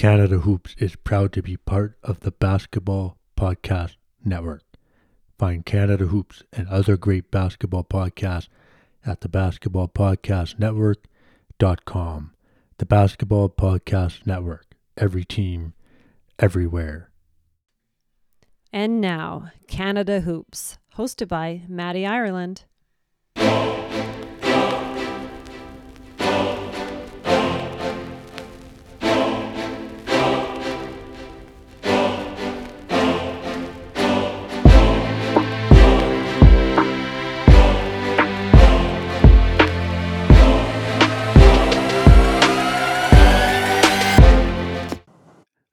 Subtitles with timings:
[0.00, 4.62] Canada Hoops is proud to be part of the Basketball Podcast Network.
[5.38, 8.48] Find Canada Hoops and other great basketball podcasts
[9.04, 12.32] at the Basketball Podcast Network.com.
[12.78, 14.74] The Basketball Podcast Network.
[14.96, 15.74] Every team,
[16.38, 17.10] everywhere.
[18.72, 22.64] And now, Canada Hoops, hosted by Maddie Ireland.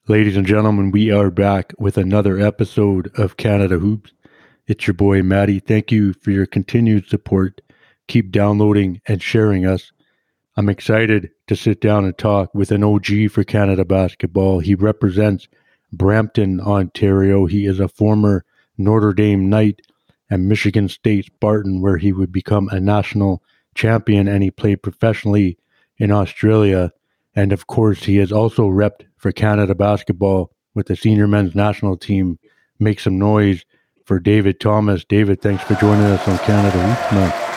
[0.09, 4.13] Ladies and gentlemen, we are back with another episode of Canada Hoops.
[4.65, 5.59] It's your boy Maddie.
[5.59, 7.59] Thank you for your continued support.
[8.07, 9.91] Keep downloading and sharing us.
[10.55, 14.59] I'm excited to sit down and talk with an OG for Canada basketball.
[14.59, 15.49] He represents
[15.91, 17.45] Brampton, Ontario.
[17.45, 18.45] He is a former
[18.77, 19.81] Notre Dame Knight
[20.29, 23.43] and Michigan State Spartan, where he would become a national
[23.75, 25.57] champion, and he played professionally
[25.97, 26.93] in Australia.
[27.35, 31.97] And of course, he has also repped for Canada basketball with the senior men's national
[31.97, 32.39] team.
[32.79, 33.65] Make some noise
[34.05, 35.03] for David Thomas.
[35.03, 37.47] David, thanks for joining us on Canada Hoops, man.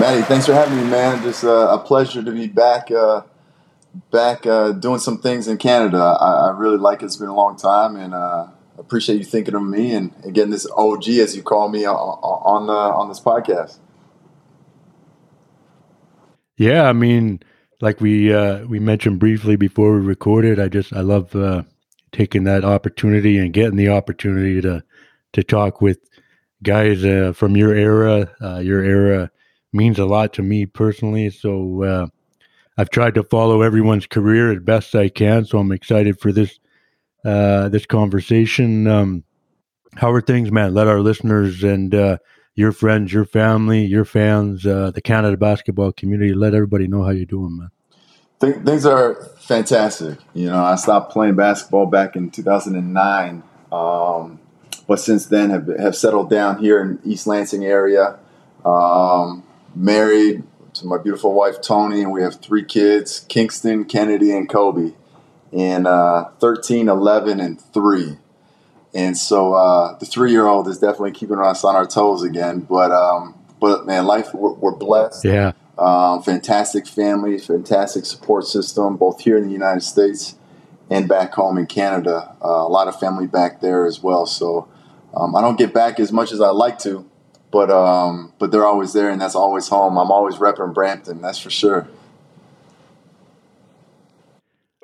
[0.00, 1.22] Maddie, thanks for having me, man.
[1.22, 3.22] Just uh, a pleasure to be back, uh,
[4.10, 5.98] back uh, doing some things in Canada.
[5.98, 7.06] I, I, really like it.
[7.06, 8.46] It's been a long time, and uh,
[8.78, 11.94] appreciate you thinking of me and, and getting this OG, as you call me, on,
[11.94, 13.78] on the on this podcast.
[16.56, 17.40] Yeah, I mean,
[17.80, 21.62] like we uh, we mentioned briefly before we recorded, I just I love uh,
[22.12, 24.82] taking that opportunity and getting the opportunity to
[25.32, 25.98] to talk with
[26.62, 28.30] guys uh, from your era.
[28.42, 29.30] Uh, your era
[29.72, 32.06] means a lot to me personally, so uh,
[32.76, 35.44] I've tried to follow everyone's career as best I can.
[35.44, 36.58] So I'm excited for this
[37.24, 38.86] uh, this conversation.
[38.86, 39.24] Um,
[39.96, 40.74] how are things, man?
[40.74, 41.94] Let our listeners and
[42.54, 46.34] your friends, your family, your fans, uh, the Canada basketball community.
[46.34, 47.70] Let everybody know how you're doing, man.
[48.40, 50.18] Th- things are fantastic.
[50.34, 54.40] You know, I stopped playing basketball back in 2009, um,
[54.86, 58.18] but since then have have settled down here in East Lansing area.
[58.64, 59.44] Um,
[59.74, 60.42] married
[60.74, 64.92] to my beautiful wife Tony, and we have three kids: Kingston, Kennedy, and Kobe,
[65.52, 68.16] and uh, 13, 11, and three.
[68.94, 72.60] And so uh, the three year old is definitely keeping us on our toes again.
[72.60, 75.24] But um, but man, life we're, we're blessed.
[75.24, 75.52] Yeah.
[75.78, 80.34] Um, fantastic family, fantastic support system, both here in the United States
[80.90, 82.36] and back home in Canada.
[82.44, 84.26] Uh, a lot of family back there as well.
[84.26, 84.68] So
[85.14, 87.08] um, I don't get back as much as I like to,
[87.50, 89.96] but um, but they're always there, and that's always home.
[89.96, 91.88] I'm always repping Brampton, that's for sure.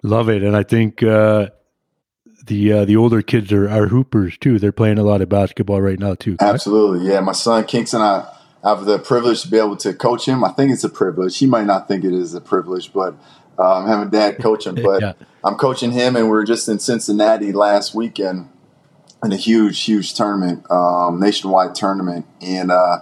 [0.02, 1.48] Love it, and I think uh,
[2.46, 4.58] the uh, the older kids are, are hoopers too.
[4.58, 6.36] They're playing a lot of basketball right now too.
[6.36, 6.54] Correct?
[6.54, 7.20] Absolutely, yeah.
[7.20, 8.28] My son Kingston, I,
[8.64, 10.44] I have the privilege to be able to coach him.
[10.44, 11.38] I think it's a privilege.
[11.38, 13.14] He might not think it is a privilege, but
[13.58, 14.76] um, having dad coach him.
[14.82, 15.12] But yeah.
[15.44, 18.48] I'm coaching him, and we are just in Cincinnati last weekend
[19.24, 22.98] in a huge, huge tournament, um, nationwide tournament, and uh,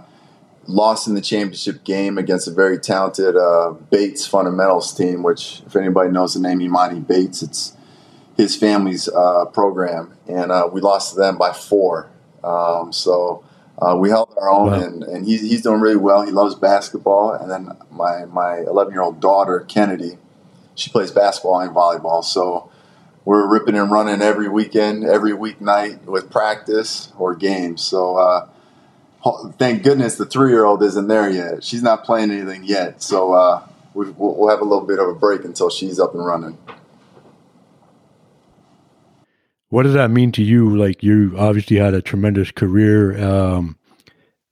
[0.67, 5.23] lost in the championship game against a very talented uh, Bates fundamentals team.
[5.23, 7.74] Which, if anybody knows the name Imani Bates, it's
[8.37, 12.11] his family's uh, program, and uh, we lost to them by four.
[12.43, 13.45] Um, so
[13.79, 14.81] uh, we held our own, wow.
[14.81, 16.23] and, and he's, he's doing really well.
[16.23, 20.19] He loves basketball, and then my my 11 year old daughter Kennedy,
[20.75, 22.25] she plays basketball and volleyball.
[22.25, 22.71] So
[23.25, 27.83] we're ripping and running every weekend, every weeknight with practice or games.
[27.83, 28.49] So uh,
[29.59, 31.65] thank goodness the three year old isn't there yet.
[31.65, 33.03] She's not playing anything yet.
[33.03, 36.25] So uh, we, we'll have a little bit of a break until she's up and
[36.25, 36.59] running.
[39.75, 40.77] What does that mean to you?
[40.77, 43.77] Like you obviously had a tremendous career, um,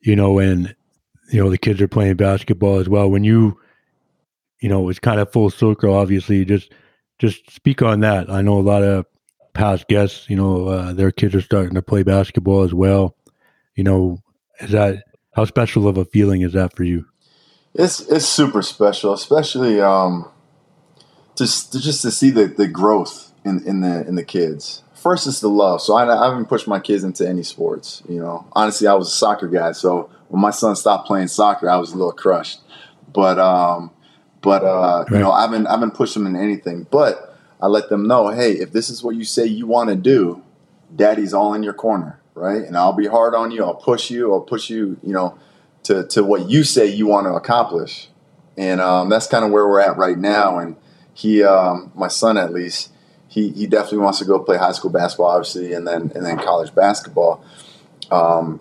[0.00, 0.74] you know, and
[1.30, 3.08] you know the kids are playing basketball as well.
[3.08, 3.56] When you,
[4.60, 5.94] you know, it's kind of full circle.
[5.94, 6.72] Obviously, just
[7.20, 8.28] just speak on that.
[8.28, 9.06] I know a lot of
[9.54, 13.14] past guests, you know, uh, their kids are starting to play basketball as well.
[13.76, 14.18] You know,
[14.58, 15.04] is that
[15.36, 17.06] how special of a feeling is that for you?
[17.74, 20.28] It's it's super special, especially um,
[21.36, 25.40] just just to see the, the growth in, in the in the kids first it's
[25.40, 25.82] the love.
[25.82, 28.02] So I, I, haven't pushed my kids into any sports.
[28.08, 29.72] You know, honestly, I was a soccer guy.
[29.72, 32.60] So when my son stopped playing soccer, I was a little crushed.
[33.12, 33.90] But um,
[34.40, 35.12] but uh, right.
[35.12, 36.86] you know, I've been I've been pushing them in anything.
[36.90, 39.96] But I let them know, hey, if this is what you say you want to
[39.96, 40.42] do,
[40.94, 42.62] Daddy's all in your corner, right?
[42.62, 43.64] And I'll be hard on you.
[43.64, 44.32] I'll push you.
[44.32, 44.98] I'll push you.
[45.02, 45.38] You know,
[45.84, 48.08] to to what you say you want to accomplish.
[48.56, 50.58] And um, that's kind of where we're at right now.
[50.58, 50.76] And
[51.14, 52.91] he, um, my son, at least
[53.32, 56.36] he he definitely wants to go play high school basketball, obviously, and then and then
[56.36, 57.42] college basketball.
[58.10, 58.60] Um,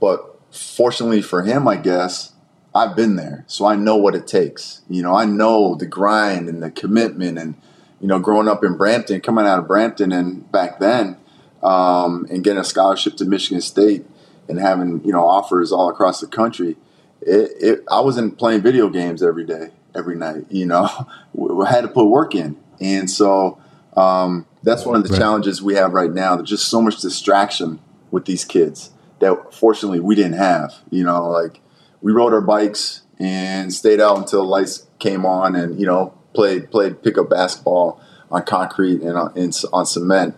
[0.00, 2.32] but fortunately for him, I guess
[2.74, 4.82] I've been there, so I know what it takes.
[4.90, 7.54] You know, I know the grind and the commitment, and
[8.02, 11.16] you know, growing up in Brampton, coming out of Brampton, and back then,
[11.62, 14.04] um, and getting a scholarship to Michigan State,
[14.46, 16.76] and having you know offers all across the country.
[17.22, 20.44] It, it, I wasn't playing video games every day, every night.
[20.50, 23.61] You know, we had to put work in, and so
[23.96, 25.18] um, that's one of the right.
[25.18, 26.36] challenges we have right now.
[26.36, 27.80] There's just so much distraction
[28.10, 28.90] with these kids
[29.20, 30.74] that fortunately we didn't have.
[30.90, 31.60] You know, like
[32.00, 36.70] we rode our bikes and stayed out until lights came on, and you know played
[36.70, 38.00] played pickup basketball
[38.30, 40.34] on concrete and on, and on cement.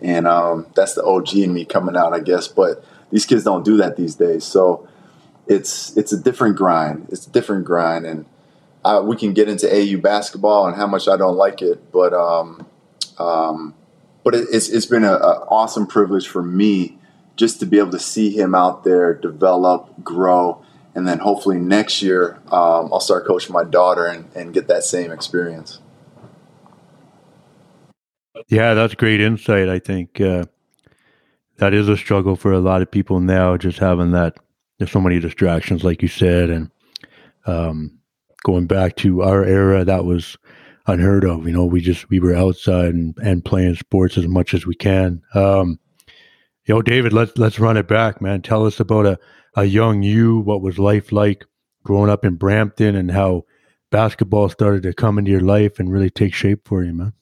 [0.00, 2.46] And um, that's the OG in me coming out, I guess.
[2.46, 4.88] But these kids don't do that these days, so
[5.46, 7.08] it's it's a different grind.
[7.10, 8.26] It's a different grind, and
[8.84, 12.12] I, we can get into AU basketball and how much I don't like it, but
[12.12, 12.66] um,
[13.18, 13.74] um,
[14.24, 16.98] but it, it's it's been an awesome privilege for me
[17.36, 20.62] just to be able to see him out there develop, grow,
[20.94, 24.82] and then hopefully next year um, I'll start coaching my daughter and, and get that
[24.82, 25.80] same experience.
[28.48, 29.68] Yeah, that's great insight.
[29.68, 30.44] I think uh,
[31.58, 34.38] that is a struggle for a lot of people now, just having that.
[34.78, 36.70] There's so many distractions, like you said, and
[37.46, 37.98] um,
[38.44, 40.36] going back to our era, that was
[40.88, 41.46] unheard of.
[41.46, 44.74] You know, we just we were outside and, and playing sports as much as we
[44.74, 45.22] can.
[45.34, 45.78] Um,
[46.64, 48.42] you know, David, let's let's run it back, man.
[48.42, 49.18] Tell us about a,
[49.54, 50.40] a young you.
[50.40, 51.44] What was life like
[51.84, 53.44] growing up in Brampton, and how
[53.90, 57.12] basketball started to come into your life and really take shape for you, man.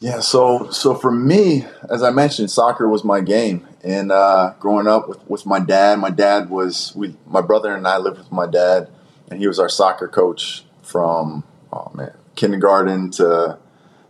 [0.00, 4.88] Yeah, so so for me, as I mentioned, soccer was my game, and uh, growing
[4.88, 8.32] up with, with my dad, my dad was we my brother and I lived with
[8.32, 8.88] my dad,
[9.30, 13.58] and he was our soccer coach from oh man kindergarten to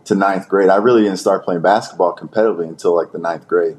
[0.05, 0.69] to ninth grade.
[0.69, 3.77] I really didn't start playing basketball competitively until like the ninth grade.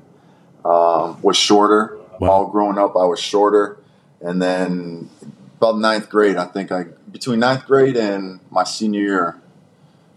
[0.64, 1.98] Um, was shorter.
[2.18, 2.30] Wow.
[2.30, 3.76] All growing up, I was shorter,
[4.20, 5.10] and then
[5.56, 9.42] about ninth grade, I think I between ninth grade and my senior year,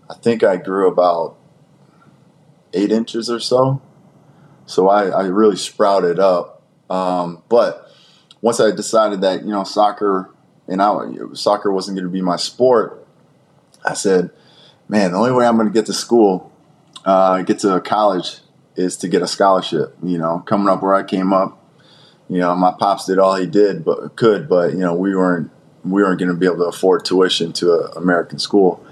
[0.10, 1.38] I think I grew about
[2.74, 3.82] eight inches or so.
[4.66, 6.62] So I, I really sprouted up.
[6.90, 7.90] Um, but
[8.42, 10.30] once I decided that you know soccer
[10.68, 10.98] and I
[11.34, 13.07] soccer wasn't going to be my sport,
[13.86, 14.30] I said,
[14.88, 16.52] man, the only way I'm going to get to school,
[17.06, 18.40] uh, get to college,
[18.76, 19.96] is to get a scholarship.
[20.04, 21.64] You know, coming up where I came up,
[22.30, 25.52] you know, my pops did all he did, but could, but you know, we weren't
[25.84, 28.86] we weren't going to be able to afford tuition to an American school,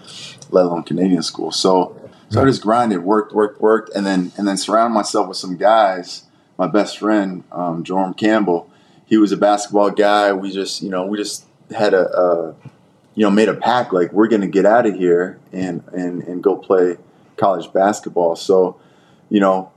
[0.49, 1.51] let alone Canadian school.
[1.51, 1.99] So,
[2.29, 5.57] so I just grinded, worked, worked, worked, and then and then surrounded myself with some
[5.57, 6.23] guys.
[6.57, 8.71] My best friend, um, Jordan Campbell,
[9.05, 10.31] he was a basketball guy.
[10.31, 11.45] We just, you know, we just
[11.75, 12.55] had a, a
[13.15, 16.21] you know, made a pact like we're going to get out of here and, and,
[16.23, 16.97] and go play
[17.37, 18.35] college basketball.
[18.35, 18.79] So,
[19.29, 19.71] you know,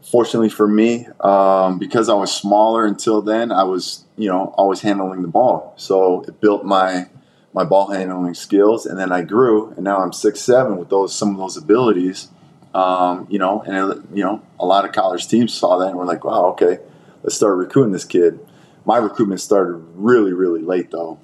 [0.00, 4.80] fortunately for me, um, because I was smaller until then, I was, you know, always
[4.80, 5.74] handling the ball.
[5.76, 7.08] So it built my,
[7.52, 8.86] my ball handling skills.
[8.86, 12.28] And then I grew and now I'm six, seven with those, some of those abilities.
[12.74, 15.96] Um, you know, and it, you know, a lot of college teams saw that and
[15.96, 16.78] were like, wow, okay,
[17.24, 18.38] let's start recruiting this kid.
[18.84, 21.18] My recruitment started really, really late though.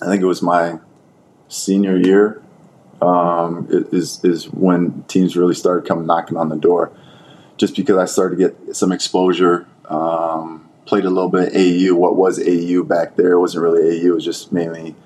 [0.00, 0.78] I think it was my
[1.48, 2.42] senior year
[3.02, 6.92] um, is is when teams really started coming knocking on the door.
[7.56, 11.94] Just because I started to get some exposure, um, played a little bit AU.
[11.94, 13.32] What was AU back there?
[13.32, 14.06] It wasn't really AU.
[14.06, 14.96] It was just mainly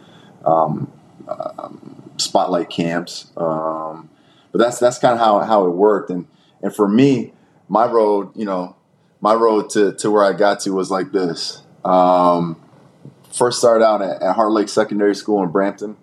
[0.44, 0.90] um,
[1.28, 3.30] um, spotlight camps.
[3.36, 4.08] Um,
[4.52, 6.10] but that's that's kind of how how it worked.
[6.10, 6.26] And
[6.62, 7.32] and for me,
[7.68, 8.76] my road, you know,
[9.20, 11.62] my road to to where I got to was like this.
[11.84, 12.60] Um,
[13.36, 15.96] first started out at, at Heart Lake Secondary School in Brampton,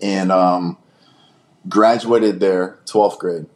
[0.00, 0.78] and um,
[1.68, 3.46] graduated there 12th grade.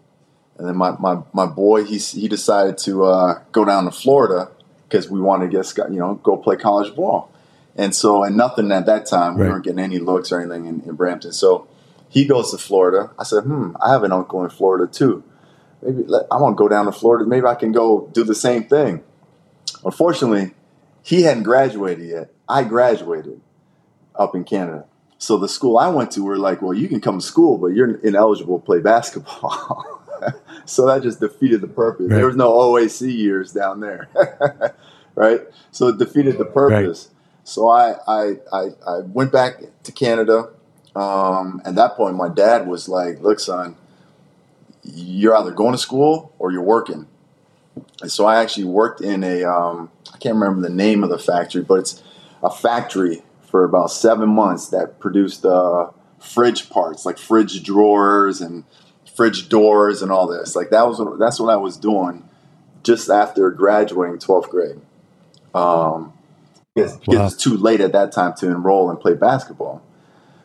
[0.58, 4.50] And then my, my, my boy, he, he decided to uh, go down to Florida
[4.88, 7.32] because we wanted to get, you know, go play college ball.
[7.76, 10.80] And so, and nothing at that time, we weren't getting any looks or anything in,
[10.82, 11.32] in Brampton.
[11.32, 11.66] So
[12.08, 13.10] he goes to Florida.
[13.18, 15.24] I said, hmm, I have an uncle in Florida too.
[15.82, 17.28] Maybe let, I want to go down to Florida.
[17.28, 19.02] Maybe I can go do the same thing.
[19.84, 20.54] Unfortunately,
[21.04, 22.30] he hadn't graduated yet.
[22.48, 23.40] I graduated
[24.14, 24.86] up in Canada.
[25.18, 27.68] So the school I went to were like, well, you can come to school, but
[27.68, 30.02] you're ineligible to play basketball.
[30.64, 32.06] so that just defeated the purpose.
[32.08, 32.16] Right.
[32.16, 34.08] There was no OAC years down there,
[35.14, 35.42] right?
[35.72, 37.08] So it defeated the purpose.
[37.08, 37.46] Right.
[37.46, 40.48] So I, I, I, I, went back to Canada.
[40.96, 43.76] Um, at that point, my dad was like, look, son,
[44.82, 47.08] you're either going to school or you're working.
[48.00, 51.18] And so I actually worked in a, um, I can't remember the name of the
[51.18, 52.02] factory, but it's
[52.42, 58.64] a factory for about seven months that produced uh, fridge parts, like fridge drawers and
[59.14, 60.56] fridge doors and all this.
[60.56, 62.28] Like that was what, that's what I was doing
[62.82, 64.80] just after graduating 12th grade.
[65.54, 66.12] Um,
[66.74, 67.26] because, wow.
[67.26, 69.82] it's too late at that time to enroll and play basketball.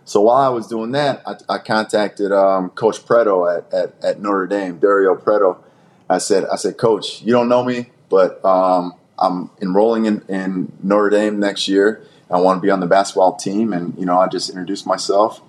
[0.05, 4.21] So while I was doing that, I, I contacted um, Coach Preto at, at, at,
[4.21, 5.63] Notre Dame, Dario Preto.
[6.10, 10.72] I said, I said, Coach, you don't know me, but um, I'm enrolling in, in
[10.82, 12.04] Notre Dame next year.
[12.32, 15.42] I want to be on the basketball team, and you know, I just introduced myself.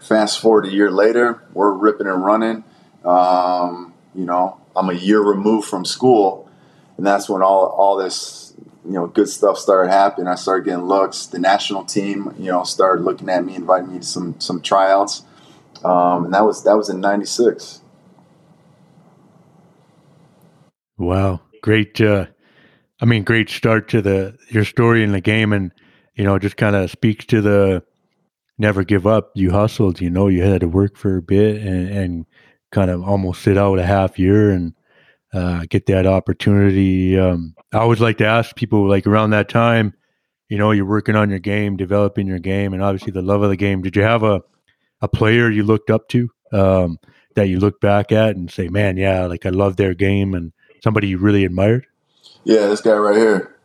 [0.00, 2.64] Fast forward a year later, we're ripping and running.
[3.04, 6.48] Um, you know, I'm a year removed from school,
[6.96, 8.54] and that's when all all this
[8.84, 10.26] you know good stuff started happening.
[10.26, 11.26] I started getting looks.
[11.26, 15.22] The national team, you know, started looking at me, inviting me to some some tryouts,
[15.84, 17.80] um, and that was that was in '96.
[21.02, 22.00] Wow, great!
[22.00, 22.26] Uh,
[23.00, 25.72] I mean, great start to the your story in the game, and
[26.14, 27.82] you know, just kind of speaks to the
[28.56, 29.32] never give up.
[29.34, 32.26] You hustled, you know, you had to work for a bit and, and
[32.70, 34.74] kind of almost sit out a half year and
[35.32, 37.18] uh, get that opportunity.
[37.18, 39.94] Um, I always like to ask people like around that time,
[40.48, 43.50] you know, you're working on your game, developing your game, and obviously the love of
[43.50, 43.82] the game.
[43.82, 44.40] Did you have a,
[45.00, 47.00] a player you looked up to um,
[47.34, 50.52] that you look back at and say, man, yeah, like I love their game and
[50.82, 51.86] somebody you really admired?
[52.44, 53.56] Yeah, this guy right here.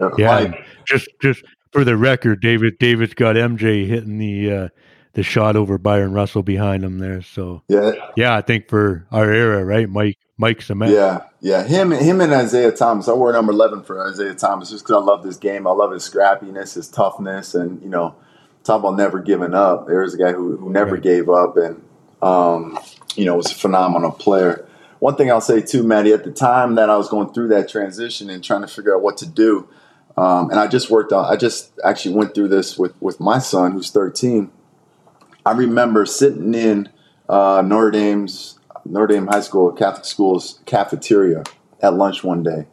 [0.18, 0.52] yeah,
[0.86, 1.42] just just
[1.72, 4.68] for the record, David David's got MJ hitting the uh,
[5.12, 7.22] the shot over Bryon Russell behind him there.
[7.22, 10.92] So yeah, yeah, I think for our era, right, Mike Mike's a man.
[10.92, 13.08] Yeah, yeah, him him and Isiah Thomas.
[13.08, 15.66] I wore number eleven for Isiah Thomas just because I love this game.
[15.66, 18.14] I love his scrappiness, his toughness, and you know,
[18.64, 19.86] talk about never giving up.
[19.86, 21.02] There's a guy who, who never right.
[21.02, 21.82] gave up, and
[22.22, 22.78] um,
[23.16, 24.67] you know, was a phenomenal player.
[25.00, 27.68] One thing I'll say too, Maddie, at the time that I was going through that
[27.68, 29.68] transition and trying to figure out what to do,
[30.16, 31.32] um, and I just worked on.
[31.32, 34.50] I just actually went through this with with my son, who's 13.
[35.46, 36.88] I remember sitting in
[37.28, 41.44] uh, Notre Dame's Notre Dame High School Catholic School's cafeteria
[41.80, 42.66] at lunch one day,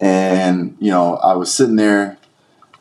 [0.00, 2.16] and you know I was sitting there.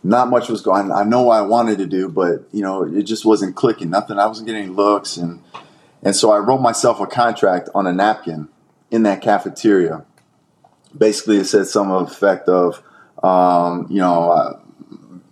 [0.02, 0.92] Not much was going.
[0.92, 3.90] I know what I wanted to do, but you know it just wasn't clicking.
[3.90, 4.20] Nothing.
[4.20, 5.42] I wasn't getting any looks, and
[6.04, 8.48] and so I wrote myself a contract on a napkin
[8.92, 10.06] in that cafeteria.
[10.98, 12.84] Basically, it said some effect of
[13.24, 14.60] um, you know, uh,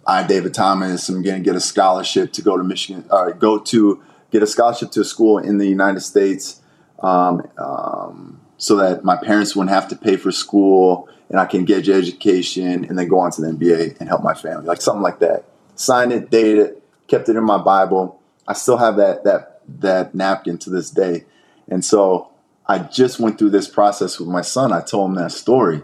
[0.05, 3.59] I, David Thomas, I'm going to get a scholarship to go to Michigan, or go
[3.59, 6.61] to get a scholarship to a school in the United States
[6.99, 11.65] um, um, so that my parents wouldn't have to pay for school and I can
[11.65, 15.01] get education and then go on to the NBA and help my family, like something
[15.01, 15.43] like that.
[15.75, 18.21] Signed it, dated it, kept it in my Bible.
[18.47, 21.25] I still have that that that napkin to this day.
[21.67, 22.31] And so
[22.67, 24.73] I just went through this process with my son.
[24.73, 25.81] I told him that story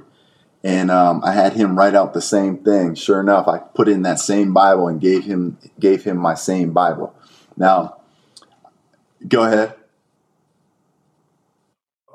[0.64, 2.96] and um, I had him write out the same thing.
[2.96, 6.72] Sure enough, I put in that same Bible and gave him gave him my same
[6.72, 7.14] Bible.
[7.58, 7.98] Now,
[9.28, 9.76] go ahead.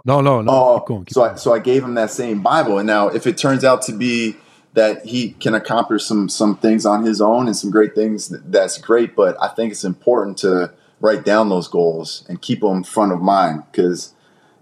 [0.05, 0.51] No, no, no.
[0.51, 3.09] Oh, keep going, keep so I, so I gave him that same Bible, and now
[3.09, 4.37] if it turns out to be
[4.73, 8.79] that he can accomplish some some things on his own and some great things, that's
[8.79, 9.15] great.
[9.15, 13.21] But I think it's important to write down those goals and keep them front of
[13.21, 14.15] mind because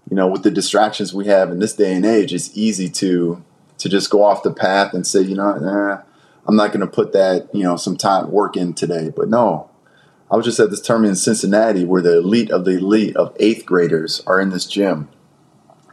[0.09, 3.43] you know with the distractions we have in this day and age, it's easy to
[3.77, 6.01] to just go off the path and say, you know, eh,
[6.47, 9.11] I'm not going to put that, you know, some time work in today.
[9.15, 9.69] But no,
[10.31, 13.35] I was just at this tournament in Cincinnati where the elite of the elite of
[13.39, 15.09] eighth graders are in this gym.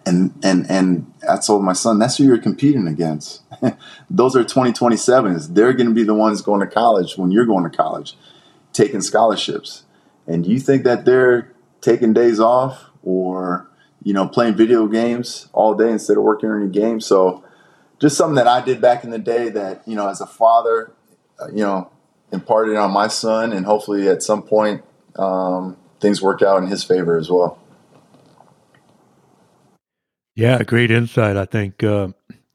[0.07, 3.43] And, and, and I told my son, that's who you're competing against.
[4.11, 5.55] Those are 2027s.
[5.55, 8.17] They're going to be the ones going to college when you're going to college,
[8.75, 9.85] taking scholarships.
[10.27, 13.67] And you think that they're taking days off or,
[14.05, 17.01] you know, playing video games all day instead of working on your game?
[17.01, 17.43] So,
[17.99, 20.93] just something that I did back in the day that, you know, as a father,
[21.41, 21.91] uh, you know,
[22.31, 24.85] imparted on my son, and hopefully at some point
[25.17, 27.59] um, things work out in his favor as well.
[30.35, 31.37] Yeah, great insight.
[31.37, 32.09] I think uh,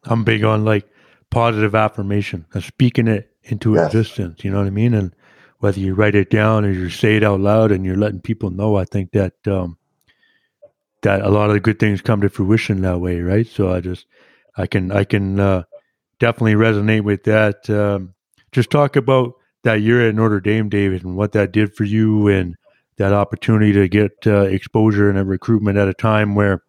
[0.04, 0.88] I'm big on like
[1.30, 3.88] positive affirmation and speaking it into yes.
[3.88, 4.44] existence.
[4.44, 4.94] You know what I mean?
[4.94, 5.16] And
[5.60, 8.50] whether you write it down or you say it out loud and you're letting people
[8.50, 9.78] know, I think that um,
[11.02, 13.48] that a lot of the good things come to fruition that way, right?
[13.48, 14.06] So I just
[14.58, 15.64] I can I can uh,
[16.20, 17.70] definitely resonate with that.
[17.70, 18.14] Um,
[18.52, 22.28] just talk about that year at Notre Dame, David, and what that did for you,
[22.28, 22.56] and
[22.98, 26.64] that opportunity to get uh, exposure and a recruitment at a time where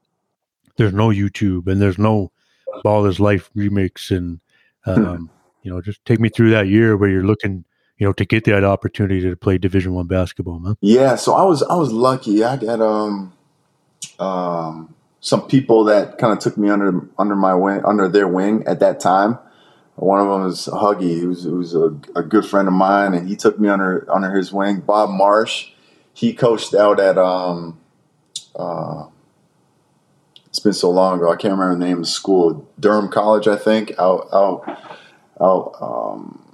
[0.77, 2.33] there's no YouTube and there's no
[2.83, 4.41] Ball is Life remix, and
[4.85, 4.91] hmm.
[4.91, 5.31] um,
[5.63, 7.65] you know, just take me through that year where you're looking,
[7.99, 10.77] you know, to get that opportunity to play Division One basketball, man.
[10.81, 12.45] Yeah, so I was I was lucky.
[12.45, 13.33] I got um
[14.19, 18.65] um some people that kind of took me under under my wing, under their wing
[18.67, 19.39] at that time.
[19.97, 23.37] One of them is Huggy, who's who's a, a good friend of mine, and he
[23.37, 24.81] took me under under his wing.
[24.81, 25.69] Bob Marsh,
[26.15, 27.79] he coached out at um,
[28.57, 29.07] uh,
[30.51, 31.31] it's been so long ago.
[31.31, 32.69] I can't remember the name of the school.
[32.79, 33.93] Durham College, I think.
[33.99, 34.65] Out, out,
[35.41, 35.77] out.
[35.81, 36.45] Um,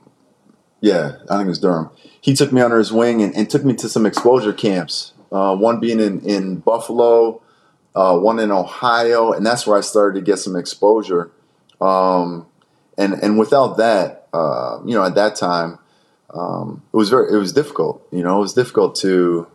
[0.80, 1.90] yeah, I think it was Durham.
[2.20, 5.14] He took me under his wing and, and took me to some exposure camps.
[5.32, 7.42] Uh, one being in in Buffalo,
[7.94, 11.30] uh, one in Ohio, and that's where I started to get some exposure.
[11.80, 12.46] Um,
[12.96, 15.78] and and without that, uh, you know, at that time,
[16.30, 18.06] um, it was very it was difficult.
[18.12, 19.46] You know, it was difficult to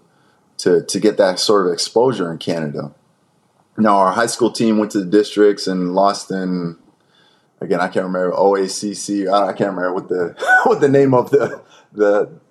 [0.60, 2.94] to to get that sort of exposure in Canada.
[3.78, 6.78] Now our high school team went to the districts and lost in
[7.60, 10.36] again I can't remember OACC I can't remember what the
[10.66, 11.62] what the name of the
[11.94, 12.40] the,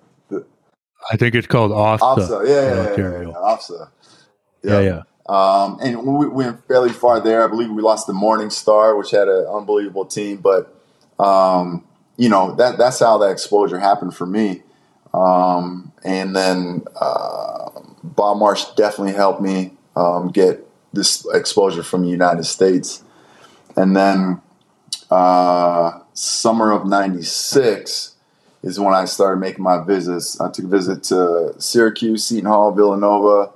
[1.09, 1.99] I think it's called OFSAA.
[1.99, 3.89] OFSAA, yeah, yeah, yeah, yeah, OFSAA.
[4.63, 5.01] Yeah, yeah.
[5.27, 7.43] Um, and we went fairly far there.
[7.43, 10.37] I believe we lost the Morning Star, which had an unbelievable team.
[10.37, 10.75] But
[11.19, 11.85] um,
[12.17, 14.63] you know that that's how that exposure happened for me.
[15.13, 17.69] Um, and then uh,
[18.03, 23.03] Bob Marsh definitely helped me um, get this exposure from the United States.
[23.75, 24.41] And then
[25.09, 28.10] uh, summer of '96
[28.63, 30.39] is when I started making my visits.
[30.39, 33.51] I took a visit to Syracuse, Seton Hall, Villanova,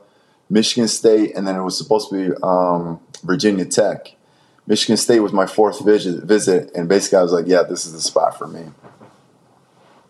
[0.49, 4.15] Michigan State, and then it was supposed to be um, Virginia Tech.
[4.67, 7.93] Michigan State was my fourth visit, visit, and basically I was like, "Yeah, this is
[7.93, 8.63] the spot for me."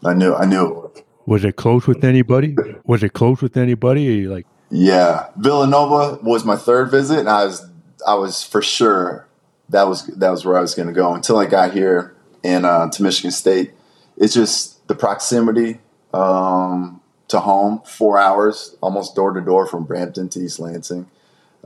[0.03, 0.91] I knew, I knew.
[1.25, 2.55] Was it close with anybody?
[2.85, 4.27] Was it close with anybody?
[4.27, 7.65] like, yeah, Villanova was my third visit, and I was,
[8.07, 9.27] I was for sure
[9.69, 12.65] that was that was where I was going to go until I got here and
[12.65, 13.71] uh, to Michigan State.
[14.17, 15.79] It's just the proximity
[16.13, 21.07] um, to home, four hours, almost door to door from Brampton to East Lansing.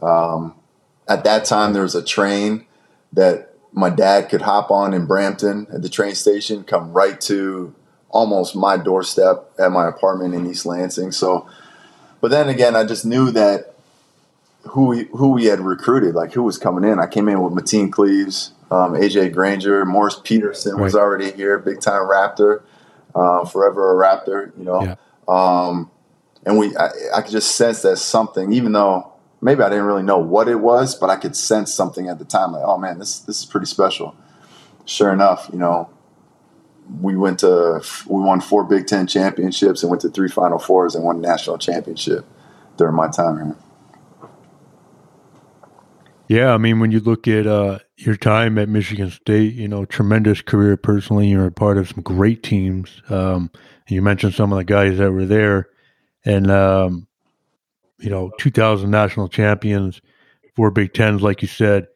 [0.02, 0.56] Um,
[1.08, 2.66] at that time, there was a train
[3.14, 7.74] that my dad could hop on in Brampton at the train station, come right to
[8.10, 11.12] almost my doorstep at my apartment in East Lansing.
[11.12, 11.48] So,
[12.22, 13.76] but then again, I just knew that
[14.70, 17.00] who we, who we had recruited, like who was coming in.
[17.00, 20.84] I came in with Mateen Cleaves, um, AJ Granger, Morris Peterson right.
[20.84, 22.62] was already here, big time Raptor,
[23.16, 24.84] uh, forever a Raptor, you know.
[24.84, 24.96] Yeah.
[25.28, 25.92] Um,
[26.46, 30.04] and we, I, I could just sense that something, even though maybe I didn't really
[30.04, 33.00] know what it was, but I could sense something at the time, like, oh man,
[33.00, 34.16] this this is pretty special.
[34.86, 35.90] Sure enough, you know,
[37.02, 40.96] we went to we won four Big Ten championships and went to three Final Fours
[40.96, 42.26] and won a national championship
[42.78, 43.56] during my time here.
[46.30, 49.84] Yeah, I mean, when you look at uh, your time at Michigan State, you know,
[49.84, 51.28] tremendous career personally.
[51.28, 53.02] You're a part of some great teams.
[53.10, 53.50] Um,
[53.88, 55.70] you mentioned some of the guys that were there,
[56.24, 57.08] and um,
[57.98, 60.02] you know, 2000 national champions,
[60.56, 61.88] four Big Tens, like you said.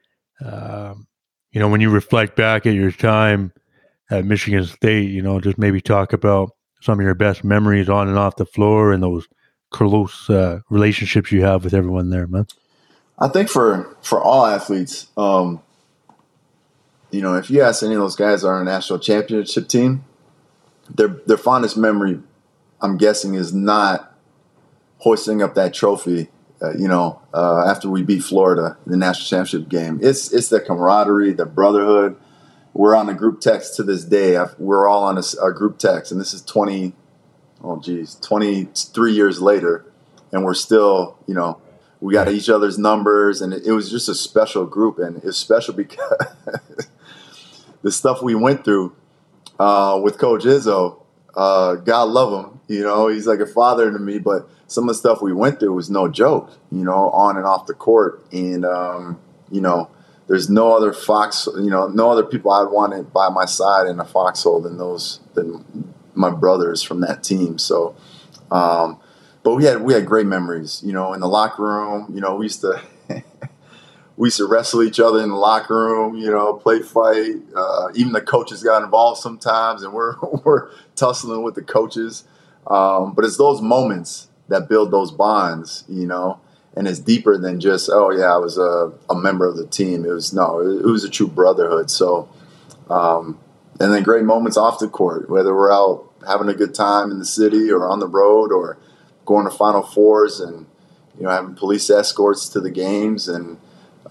[0.44, 1.06] Um,
[1.52, 3.54] you know, when you reflect back at your time
[4.10, 6.50] at Michigan State, you know, just maybe talk about
[6.82, 9.28] some of your best memories on and off the floor and those
[9.70, 12.48] close uh, relationships you have with everyone there, man.
[13.20, 15.62] I think for for all athletes, um,
[17.12, 20.04] you know, if you ask any of those guys on a national championship team,
[20.90, 22.20] their their fondest memory,
[22.82, 24.18] I'm guessing, is not
[24.98, 26.30] hoisting up that trophy.
[26.62, 30.50] Uh, you know, uh, after we beat Florida in the national championship game, it's it's
[30.50, 32.16] the camaraderie, the brotherhood.
[32.74, 34.36] We're on a group text to this day.
[34.36, 36.94] I've, we're all on a, a, group text, and this is twenty,
[37.64, 39.86] oh geez, twenty three years later,
[40.32, 41.62] and we're still, you know,
[42.04, 45.74] we got each other's numbers, and it, was just a special group, and it's special
[45.84, 46.28] because
[47.82, 48.94] the stuff we went through
[49.58, 51.00] uh, with Coach Izzo.
[51.34, 54.20] Uh, God love him, you know, he's like a father to me.
[54.20, 57.46] But some of the stuff we went through was no joke, you know, on and
[57.46, 59.90] off the court, and um, you know,
[60.28, 64.00] there's no other fox, you know, no other people I'd want by my side in
[64.00, 67.58] a foxhole than those than my brothers from that team.
[67.58, 67.96] So.
[68.52, 69.00] Um,
[69.44, 72.12] but we had we had great memories, you know, in the locker room.
[72.14, 72.82] You know, we used to
[74.18, 77.36] we used to wrestle each other in the locker room, you know, play fight.
[77.56, 82.24] Uh, even the coaches got involved sometimes, and we're we're tussling with the coaches.
[82.68, 86.40] Um, but it's those moments that build those bonds, you know,
[86.76, 90.06] and it's deeper than just oh yeah, I was a, a member of the team.
[90.06, 91.90] It was no, it, was a true brotherhood.
[91.92, 92.30] So,
[92.90, 93.40] um,
[93.80, 97.20] and then great moments off the court, whether we're out having a good time in
[97.20, 98.78] the city or on the road or
[99.26, 100.66] going to Final Fours and
[101.18, 103.58] you know having police escorts to the games and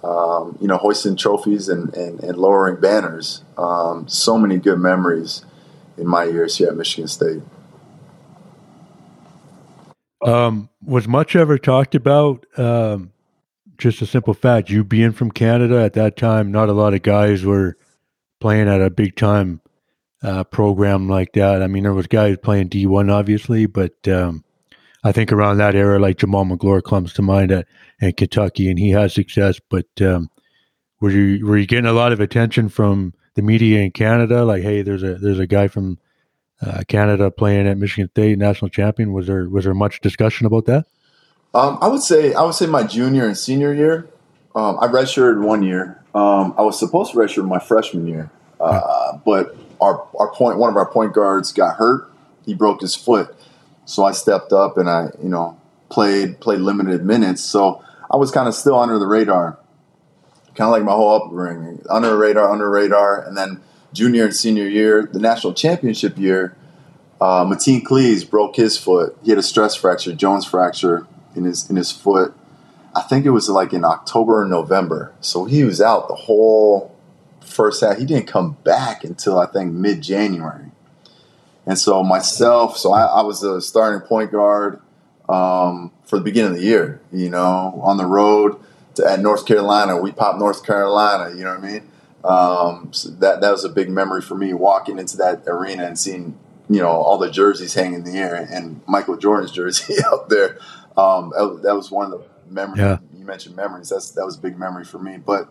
[0.03, 3.43] um, you know hoisting trophies and, and, and lowering banners.
[3.57, 5.45] Um, so many good memories
[5.97, 7.43] in my years here at Michigan State.
[10.25, 12.47] Um, was much ever talked about?
[12.57, 13.13] Um,
[13.79, 17.03] just a simple fact: you being from Canada at that time, not a lot of
[17.03, 17.77] guys were
[18.41, 19.61] playing at a big time
[20.23, 21.63] uh, program like that.
[21.63, 24.45] I mean, there was guys playing D one, obviously, but um,
[25.05, 27.67] I think around that era, like Jamaal Magloire comes to mind at,
[28.01, 29.61] at Kentucky, and he has success.
[29.69, 30.31] But um,
[31.01, 34.45] were you were you getting a lot of attention from the media in Canada?
[34.45, 35.99] Like, hey, there's a there's a guy from
[36.65, 39.13] uh, Canada playing at Michigan State, national champion.
[39.13, 40.87] Was there was there much discussion about that?
[41.55, 44.09] Um, I would say I would say my junior and senior year.
[44.55, 46.03] Um, I redshirted one year.
[46.15, 50.71] Um, I was supposed to redshirt my freshman year, uh, but our our point one
[50.71, 52.11] of our point guards got hurt.
[52.47, 53.35] He broke his foot,
[53.85, 57.43] so I stepped up and I you know played played limited minutes.
[57.43, 59.59] So I was kind of still under the radar,
[60.55, 63.61] kind of like my whole upbringing, under the radar, under the radar, and then
[63.93, 66.57] junior and senior year, the national championship year,
[67.23, 69.17] uh, Mateen Cleaves broke his foot.
[69.23, 72.35] He had a stress fracture, Jones fracture in his in his foot.
[72.97, 75.13] I think it was like in October or November.
[75.21, 76.95] So he was out the whole
[77.41, 77.99] first half.
[77.99, 80.72] He didn't come back until I think mid January.
[81.67, 84.81] And so myself, so I, I was a starting point guard
[85.29, 87.01] um, for the beginning of the year.
[87.13, 88.59] You know, on the road
[88.97, 91.35] to at North Carolina, we popped North Carolina.
[91.37, 91.89] You know what I mean?
[92.25, 95.99] Um, so that that was a big memory for me walking into that arena and
[95.99, 100.29] seeing you know all the jerseys hanging in the air and Michael Jordan's jersey out
[100.29, 100.59] there.
[100.97, 102.81] Um, that, that, was one of the memories.
[102.81, 102.99] Yeah.
[103.17, 103.89] You mentioned memories.
[103.89, 105.17] That's that was a big memory for me.
[105.17, 105.49] But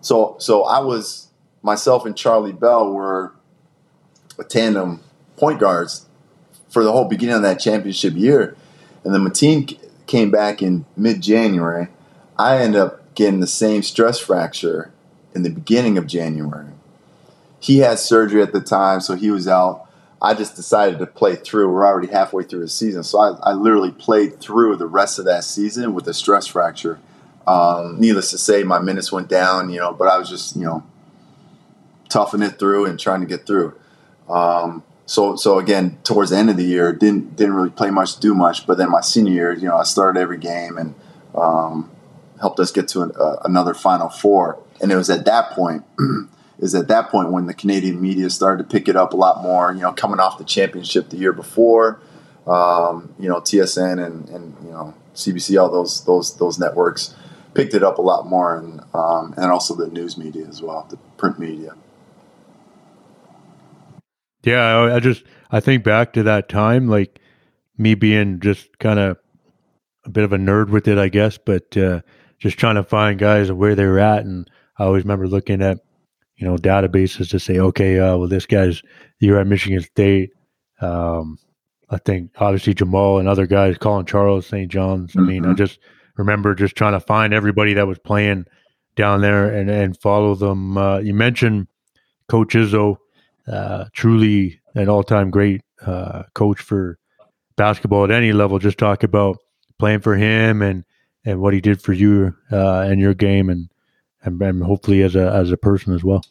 [0.00, 1.28] so so I was
[1.62, 3.32] myself and Charlie Bell were
[4.38, 5.00] a tandem
[5.36, 6.06] point guards
[6.68, 8.56] for the whole beginning of that championship year,
[9.04, 11.88] and then Mateen came back in mid January.
[12.38, 14.92] I ended up getting the same stress fracture
[15.34, 16.72] in the beginning of January.
[17.60, 19.88] He had surgery at the time, so he was out.
[20.20, 21.72] I just decided to play through.
[21.72, 25.24] We're already halfway through the season, so I, I literally played through the rest of
[25.26, 26.98] that season with a stress fracture.
[27.46, 30.64] Um, needless to say, my minutes went down, you know, but I was just, you
[30.64, 30.82] know,
[32.08, 33.74] toughing it through and trying to get through.
[34.28, 38.18] Um, so, so again, towards the end of the year, didn't didn't really play much,
[38.20, 38.66] do much.
[38.66, 40.94] But then my senior year, you know, I started every game and
[41.34, 41.90] um,
[42.40, 44.62] helped us get to an, uh, another Final Four.
[44.80, 45.84] And it was at that point,
[46.58, 49.42] is at that point when the Canadian media started to pick it up a lot
[49.42, 49.72] more.
[49.72, 52.00] You know, coming off the championship the year before,
[52.46, 57.14] um, you know, TSN and, and you know CBC, all those those those networks
[57.52, 60.86] picked it up a lot more, and um, and also the news media as well,
[60.88, 61.74] the print media.
[64.44, 67.20] Yeah, I just I think back to that time, like
[67.78, 69.16] me being just kind of
[70.04, 72.00] a bit of a nerd with it, I guess, but uh,
[72.38, 75.78] just trying to find guys where they were at, and I always remember looking at
[76.36, 78.82] you know databases to say, okay, uh, well, this guy's
[79.18, 80.30] you're at Michigan State.
[80.80, 81.38] Um,
[81.90, 84.70] I think obviously Jamaal and other guys, Colin Charles, St.
[84.70, 85.12] John's.
[85.12, 85.20] Mm-hmm.
[85.20, 85.56] I mean, I mm-hmm.
[85.56, 85.78] just
[86.16, 88.46] remember just trying to find everybody that was playing
[88.96, 90.76] down there and and follow them.
[90.76, 91.68] Uh, you mentioned
[92.28, 92.98] Coach Izzo
[93.46, 96.98] uh, truly an all-time great uh, coach for
[97.56, 98.58] basketball at any level.
[98.58, 99.38] Just talk about
[99.78, 100.84] playing for him and
[101.26, 103.70] and what he did for you uh, and your game, and,
[104.22, 106.24] and, and hopefully as a as a person as well.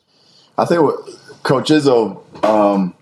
[0.57, 0.95] I think what
[1.43, 2.93] Coach Izzo, um,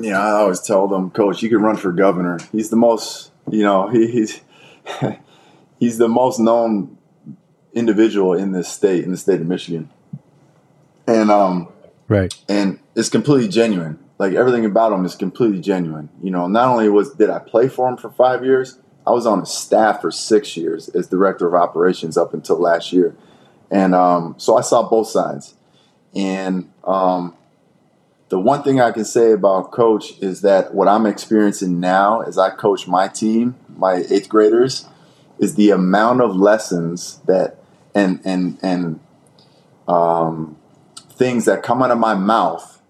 [0.00, 2.38] yeah, I always tell them, Coach, you can run for governor.
[2.52, 4.40] He's the most, you know, he, he's
[5.78, 6.96] he's the most known
[7.74, 9.90] individual in this state, in the state of Michigan,
[11.06, 11.68] and um,
[12.08, 13.98] right, and it's completely genuine.
[14.18, 16.08] Like everything about him is completely genuine.
[16.22, 19.26] You know, not only was did I play for him for five years, I was
[19.26, 23.14] on his staff for six years as director of operations up until last year,
[23.70, 25.54] and um, so I saw both sides.
[26.14, 27.34] And um,
[28.28, 32.38] the one thing I can say about coach is that what I'm experiencing now as
[32.38, 34.86] I coach my team, my eighth graders,
[35.38, 37.58] is the amount of lessons that
[37.94, 39.00] and and and
[39.86, 40.56] um,
[41.16, 42.80] things that come out of my mouth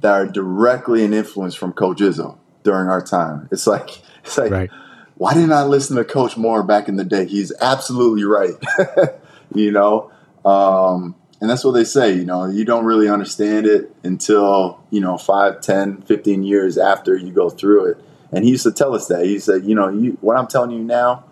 [0.00, 3.48] that are directly an influence from Coach Izzo during our time.
[3.52, 4.70] It's like it's like right.
[5.16, 7.26] why didn't I listen to Coach Moore back in the day?
[7.26, 8.54] He's absolutely right.
[9.54, 10.10] you know?
[10.44, 15.00] Um, and that's what they say, you know, you don't really understand it until, you
[15.00, 17.98] know, 5, 10, 15 years after you go through it.
[18.32, 19.24] And he used to tell us that.
[19.26, 21.24] He said, you know, you, what I'm telling you now,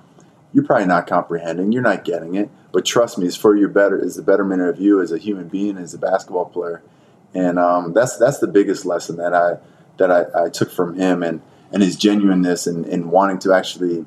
[0.53, 1.73] you're probably not comprehending.
[1.73, 2.51] You're not getting it.
[2.73, 5.49] But trust me, it's for your better, is the betterment of you as a human
[5.49, 6.83] being, as a basketball player.
[7.35, 9.57] And um, that's that's the biggest lesson that I
[9.99, 14.05] that I, I, took from him and and his genuineness and, and wanting to actually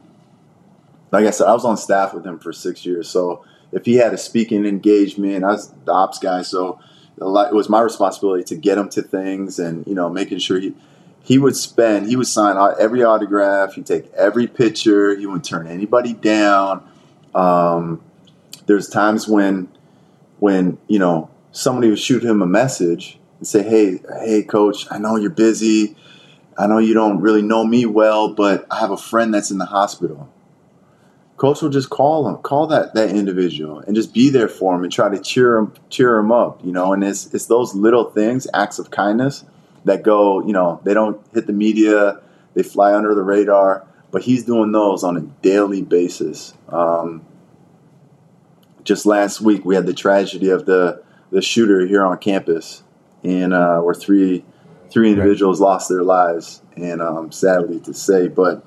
[1.12, 3.08] like I said I was on staff with him for six years.
[3.08, 6.80] So if he had a speaking engagement I was the ops guy so
[7.18, 10.60] lot, it was my responsibility to get him to things and you know making sure
[10.60, 10.76] he
[11.24, 15.66] he would spend he would sign every autograph he'd take every picture he wouldn't turn
[15.66, 16.88] anybody down.
[17.34, 18.02] Um,
[18.66, 19.70] there's times when
[20.40, 24.98] when you know somebody would shoot him a message and say, "Hey, hey, coach, I
[24.98, 25.96] know you're busy.
[26.58, 29.58] I know you don't really know me well, but I have a friend that's in
[29.58, 30.30] the hospital.
[31.38, 34.84] Coach will just call him, call that that individual, and just be there for him
[34.84, 36.64] and try to cheer him, cheer him up.
[36.64, 39.44] You know, and it's it's those little things, acts of kindness,
[39.84, 40.46] that go.
[40.46, 42.22] You know, they don't hit the media,
[42.54, 46.54] they fly under the radar, but he's doing those on a daily basis.
[46.70, 47.26] Um,
[48.86, 52.84] just last week, we had the tragedy of the the shooter here on campus,
[53.24, 54.46] and uh, where three
[54.90, 55.68] three individuals right.
[55.68, 58.64] lost their lives, and um, sadly to say, but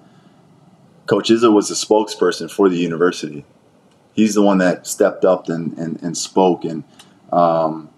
[1.06, 3.46] Coach Izzo was a spokesperson for the university.
[4.12, 6.84] He's the one that stepped up and, and, and spoke and
[7.32, 7.88] um,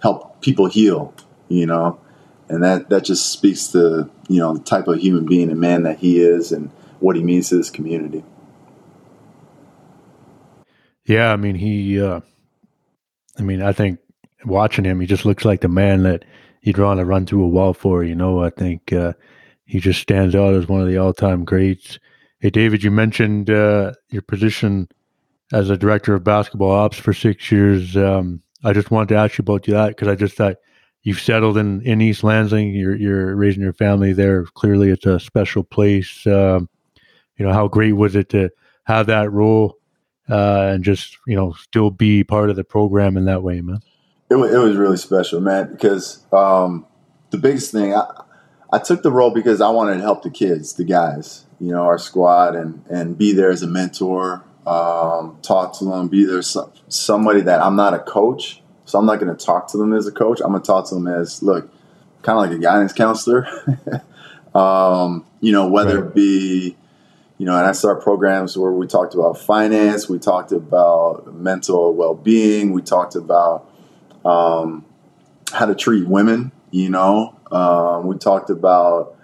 [0.00, 1.12] helped people heal,
[1.48, 1.98] you know,
[2.48, 5.82] and that, that just speaks to, you know, the type of human being and man
[5.84, 8.22] that he is and what he means to this community.
[11.06, 12.20] Yeah, I mean, he, uh,
[13.38, 13.98] I mean, I think
[14.44, 16.24] watching him, he just looks like the man that
[16.62, 18.42] you'd want to run through a wall for, you know.
[18.42, 19.12] I think uh,
[19.66, 21.98] he just stands out as one of the all-time greats.
[22.40, 24.88] Hey, David, you mentioned uh, your position
[25.52, 27.96] as a director of basketball ops for six years.
[27.96, 30.56] Um, I just wanted to ask you about that because I just thought
[31.02, 32.74] you've settled in, in East Lansing.
[32.74, 34.44] You're, you're raising your family there.
[34.54, 36.26] Clearly, it's a special place.
[36.26, 36.68] Um,
[37.36, 38.50] you know, how great was it to
[38.84, 39.76] have that role
[40.28, 43.80] uh, and just you know still be part of the program in that way, man?
[44.30, 45.70] It was, it was really special, man.
[45.72, 46.86] Because um,
[47.30, 48.06] the biggest thing I,
[48.72, 51.82] I took the role because I wanted to help the kids, the guys, you know,
[51.82, 56.42] our squad, and and be there as a mentor, um, talk to them, be there
[56.42, 59.92] some, somebody that I'm not a coach, so I'm not going to talk to them
[59.92, 60.40] as a coach.
[60.40, 61.70] I'm going to talk to them as look,
[62.22, 63.46] kind of like a guidance counselor.
[64.54, 66.08] um, you know, whether right.
[66.08, 66.76] it be
[67.38, 71.92] you know, and I start programs where we talked about finance, we talked about mental
[71.94, 73.70] well being, we talked about
[74.24, 74.84] um,
[75.52, 79.16] how to treat women, you know, um, we talked about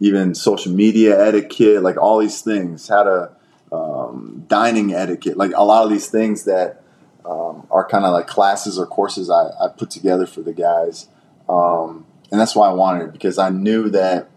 [0.00, 3.30] even social media etiquette, like all these things, how to
[3.70, 6.82] um, dining etiquette, like a lot of these things that
[7.24, 11.06] um, are kind of like classes or courses I, I, put together for the guys.
[11.48, 14.29] Um, and that's why I wanted it because I knew that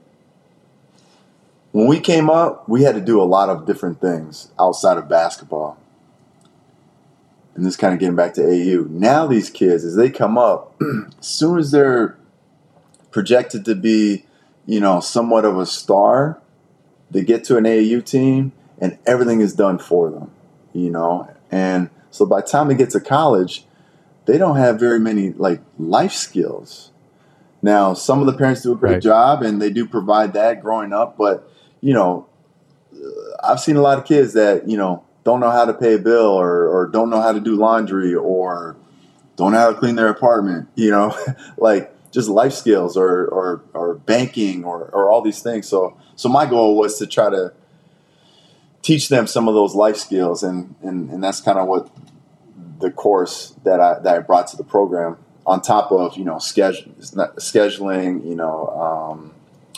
[1.74, 5.10] when we came up, we had to do a lot of different things outside of
[5.10, 5.78] basketball.
[7.56, 8.86] And this kind of getting back to AU.
[8.90, 10.76] Now these kids, as they come up,
[11.20, 12.16] as soon as they're
[13.12, 14.26] projected to be,
[14.68, 16.40] you know, somewhat of a star,
[17.10, 20.30] they get to an AU team and everything is done for them,
[20.74, 21.32] you know.
[21.52, 23.66] And so by the time they get to college,
[24.26, 26.92] they don't have very many like life skills.
[27.64, 29.02] Now, some of the parents do a great right.
[29.02, 31.50] job and they do provide that growing up, but
[31.84, 32.26] you know,
[33.44, 36.00] I've seen a lot of kids that, you know, don't know how to pay a
[36.00, 38.78] bill or, or don't know how to do laundry or
[39.36, 41.14] don't know how to clean their apartment, you know,
[41.58, 45.68] like just life skills or, or, or banking or, or all these things.
[45.68, 47.52] So, so my goal was to try to
[48.82, 50.42] teach them some of those life skills.
[50.42, 51.90] And, and, and that's kind of what
[52.80, 56.40] the course that I, that I brought to the program on top of, you know,
[56.40, 59.33] schedule, scheduling, you know, um,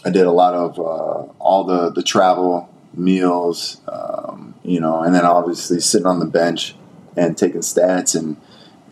[0.05, 5.13] I did a lot of uh, all the, the travel, meals, um, you know, and
[5.13, 6.75] then obviously sitting on the bench
[7.17, 8.37] and taking stats and,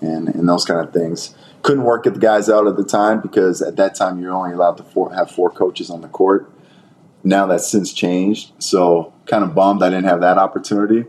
[0.01, 3.21] and, and those kind of things couldn't work at the guys out at the time
[3.21, 6.51] because at that time you're only allowed to four, have four coaches on the court.
[7.23, 11.05] Now that's since changed, so kind of bummed I didn't have that opportunity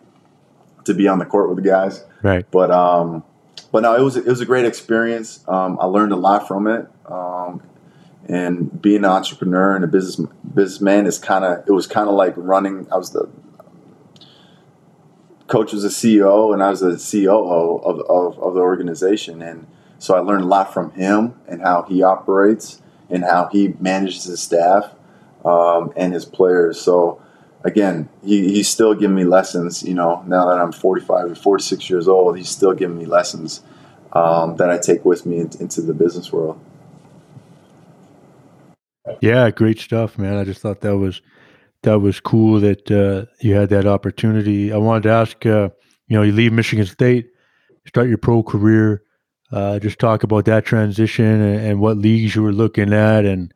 [0.84, 2.04] to be on the court with the guys.
[2.22, 2.48] Right.
[2.52, 3.24] But um,
[3.72, 5.42] but no, it was it was a great experience.
[5.48, 6.86] Um, I learned a lot from it.
[7.06, 7.62] Um,
[8.28, 12.14] and being an entrepreneur and a business businessman is kind of it was kind of
[12.14, 12.86] like running.
[12.92, 13.28] I was the
[15.46, 19.66] coach was a CEO and I was the COO of, of, of the organization, and
[19.98, 24.24] so I learned a lot from him and how he operates and how he manages
[24.24, 24.90] his staff
[25.44, 26.80] um, and his players.
[26.80, 27.20] So
[27.62, 29.82] again, he, he's still giving me lessons.
[29.82, 33.62] You know, now that I'm 45 or 46 years old, he's still giving me lessons
[34.12, 36.60] um, that I take with me into the business world.
[39.20, 40.36] Yeah, great stuff, man.
[40.36, 41.20] I just thought that was
[41.82, 44.72] that was cool that uh, you had that opportunity.
[44.72, 45.68] I wanted to ask, uh,
[46.08, 47.30] you know, you leave Michigan State,
[47.86, 49.02] start your pro career.
[49.52, 53.54] Uh, just talk about that transition and, and, what leagues you were looking at, and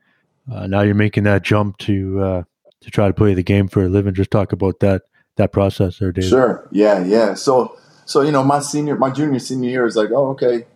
[0.52, 2.42] uh, now you're making that jump to uh,
[2.82, 4.14] to try to play the game for a living.
[4.14, 5.02] Just talk about that
[5.37, 6.24] that process there, Dave.
[6.24, 6.68] Sure.
[6.70, 7.04] Yeah.
[7.04, 7.34] Yeah.
[7.34, 10.66] So so you know, my senior, my junior, senior year is like, oh, okay,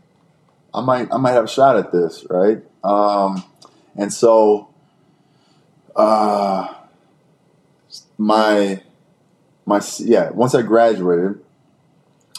[0.74, 2.62] I might I might have a shot at this, right?
[2.82, 3.44] Um,
[3.96, 4.68] and so,
[5.94, 6.74] uh,
[8.18, 8.82] my
[9.66, 11.40] my yeah, once I graduated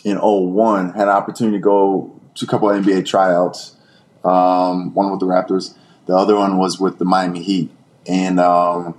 [0.03, 3.77] in 01, had an opportunity to go to a couple of NBA tryouts.
[4.23, 7.71] Um, one with the Raptors, the other one was with the Miami Heat.
[8.07, 8.97] and um,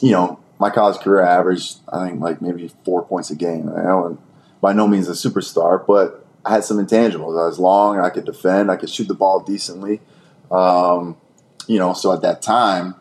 [0.00, 3.68] you know, my college career averaged I think like maybe four points a game.
[3.68, 4.16] I was
[4.60, 7.40] by no means a superstar, but I had some intangibles.
[7.40, 10.00] I was long, I could defend, I could shoot the ball decently.
[10.50, 11.16] Um,
[11.68, 12.94] you know, so at that time,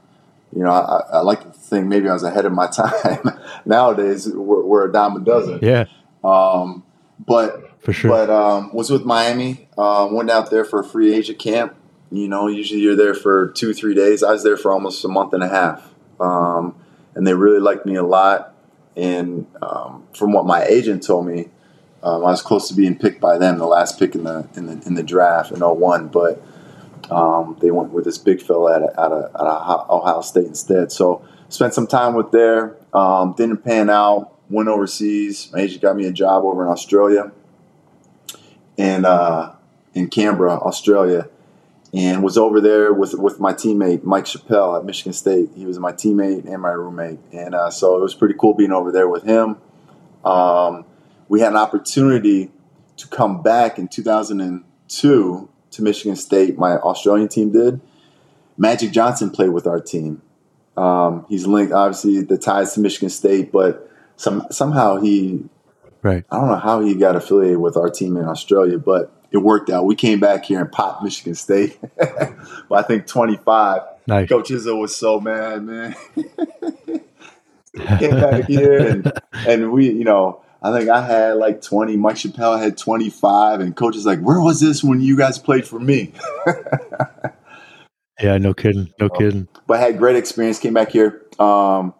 [0.55, 3.39] you know, I, I like to think maybe I was ahead of my time.
[3.65, 5.59] Nowadays, we're, we're, a dime a dozen.
[5.61, 5.85] Yeah.
[6.23, 6.83] Um,
[7.25, 8.11] but for sure.
[8.11, 9.67] But um, was with Miami.
[9.77, 11.75] Uh, went out there for a free agent camp.
[12.11, 14.21] You know, usually you're there for two, three days.
[14.21, 16.75] I was there for almost a month and a half, um,
[17.15, 18.53] and they really liked me a lot.
[18.97, 21.47] And um, from what my agent told me,
[22.03, 24.65] um, I was close to being picked by them, the last pick in the in
[24.65, 26.43] the in the draft in 01, but
[27.11, 30.91] um, they went with this big fella out of, Ohio State instead.
[30.91, 32.77] So spent some time with there.
[32.93, 34.37] Um, didn't pan out.
[34.49, 35.51] Went overseas.
[35.53, 37.31] My agent got me a job over in Australia,
[38.77, 39.53] and uh,
[39.93, 41.29] in Canberra, Australia,
[41.93, 45.51] and was over there with with my teammate Mike Chappell at Michigan State.
[45.55, 48.73] He was my teammate and my roommate, and uh, so it was pretty cool being
[48.73, 49.57] over there with him.
[50.25, 50.85] Um,
[51.29, 52.51] we had an opportunity
[52.97, 56.57] to come back in 2002 to Michigan State.
[56.57, 57.81] My Australian team did.
[58.57, 60.21] Magic Johnson played with our team.
[60.77, 65.43] Um, he's linked, obviously, the ties to Michigan State, but some somehow he,
[66.01, 66.23] right?
[66.29, 69.69] I don't know how he got affiliated with our team in Australia, but it worked
[69.69, 69.85] out.
[69.85, 73.81] We came back here and popped Michigan State, but I think 25.
[74.07, 74.29] Nice.
[74.29, 75.95] Coach Izzo was so mad, man.
[77.99, 79.11] came back here and
[79.47, 81.97] and we, you know, I think I had like 20.
[81.97, 83.61] Mike Chappell had 25.
[83.61, 86.13] And coach is like, where was this when you guys played for me?
[88.21, 88.93] yeah, no kidding.
[88.99, 89.47] No um, kidding.
[89.65, 90.59] But I had great experience.
[90.59, 91.95] Came back here, um,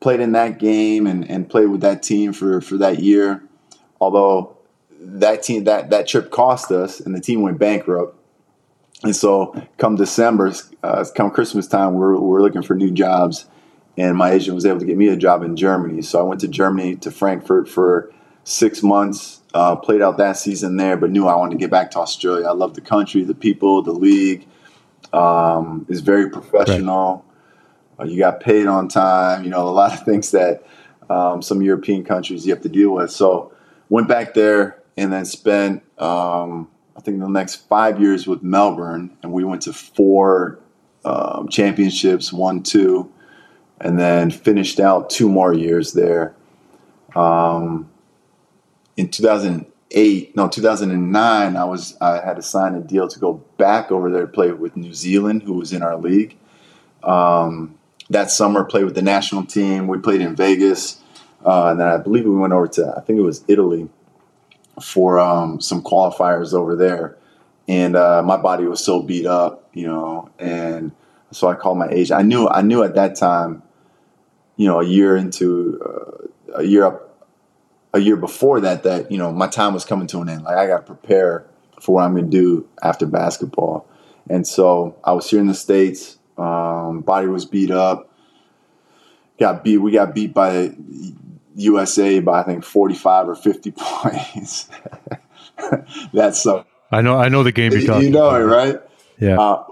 [0.00, 3.42] played in that game and, and played with that team for, for that year.
[3.98, 4.58] Although
[5.00, 8.14] that team, that, that trip cost us and the team went bankrupt.
[9.02, 13.46] And so come December, uh, come Christmas time, we're, we're looking for new jobs
[13.96, 16.02] and my agent was able to get me a job in Germany.
[16.02, 18.12] So I went to Germany to Frankfurt for
[18.44, 21.90] six months, uh, played out that season there, but knew I wanted to get back
[21.92, 22.46] to Australia.
[22.46, 24.46] I love the country, the people, the league.
[25.12, 27.24] Um, is very professional.
[27.96, 28.06] Right.
[28.06, 29.44] Uh, you got paid on time.
[29.44, 30.66] You know a lot of things that
[31.08, 33.10] um, some European countries you have to deal with.
[33.10, 33.52] So
[33.88, 39.16] went back there and then spent um, I think the next five years with Melbourne,
[39.22, 40.58] and we went to four
[41.04, 43.10] um, championships, won two
[43.80, 46.34] and then finished out two more years there.
[47.14, 47.90] Um,
[48.96, 53.90] in 2008, no, 2009, I was I had to sign a deal to go back
[53.90, 56.36] over there to play with New Zealand, who was in our league.
[57.02, 59.86] Um, that summer, played with the national team.
[59.86, 61.00] We played in Vegas,
[61.44, 63.88] uh, and then I believe we went over to I think it was Italy
[64.82, 67.16] for um, some qualifiers over there.
[67.68, 70.92] And uh, my body was so beat up, you know, and
[71.32, 72.20] so I called my agent.
[72.20, 73.62] I knew I knew at that time
[74.56, 77.26] you know, a year into uh, a year up,
[77.92, 80.44] a year before that, that you know, my time was coming to an end.
[80.44, 81.46] Like I got to prepare
[81.80, 83.88] for what I'm going to do after basketball,
[84.28, 86.18] and so I was here in the states.
[86.38, 88.12] Um, body was beat up.
[89.38, 89.78] Got beat.
[89.78, 90.74] We got beat by
[91.54, 94.68] USA by I think 45 or 50 points.
[96.12, 96.64] That's so.
[96.90, 97.18] I know.
[97.18, 98.04] I know the game you're talking.
[98.04, 98.80] You know it, right?
[99.18, 99.38] Yeah.
[99.40, 99.64] Uh,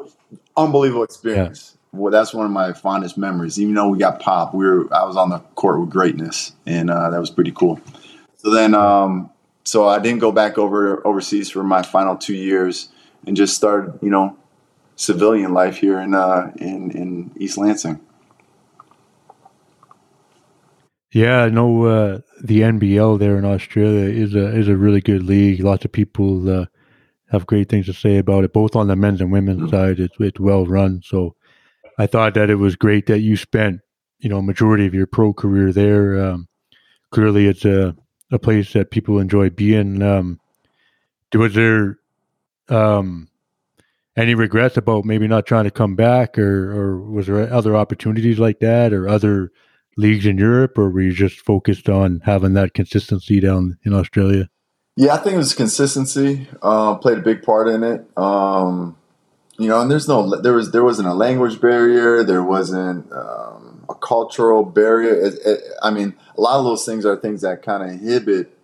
[0.57, 1.77] unbelievable experience.
[1.95, 3.61] Well, that's one of my fondest memories.
[3.61, 6.91] Even though we got popped, we were I was on the court with greatness, and
[6.91, 7.81] uh, that was pretty cool.
[8.39, 9.31] So then, um,
[9.63, 12.89] so I didn't go back over overseas for my final two years,
[13.27, 14.37] and just started, you know,
[14.97, 18.01] civilian life here in uh, in in East Lansing.
[21.13, 25.23] Yeah, I know uh, the NBL there in Australia is a is a really good
[25.23, 25.61] league.
[25.61, 26.67] Lots of people uh,
[27.31, 29.71] have great things to say about it, both on the men's and women's mm-hmm.
[29.71, 30.01] side.
[30.01, 31.37] It's it's well run, so
[31.99, 33.81] I thought that it was great that you spent,
[34.19, 36.25] you know, majority of your pro career there.
[36.25, 36.49] Um,
[37.11, 37.97] clearly, it's a
[38.33, 40.03] a place that people enjoy being.
[40.03, 40.41] Um,
[41.33, 41.99] was there
[42.69, 43.29] um,
[44.17, 48.39] any regrets about maybe not trying to come back, or or was there other opportunities
[48.39, 49.51] like that, or other
[49.97, 54.49] leagues in Europe, or were you just focused on having that consistency down in Australia?
[54.97, 56.49] Yeah, I think it was consistency.
[56.63, 58.07] Uh, played a big part in it.
[58.17, 58.97] Um,
[59.59, 63.85] you know, and there's no there was there wasn't a language barrier, there wasn't um,
[63.89, 65.15] a cultural barrier.
[65.15, 68.57] It, it, I mean, a lot of those things are things that kind of inhibit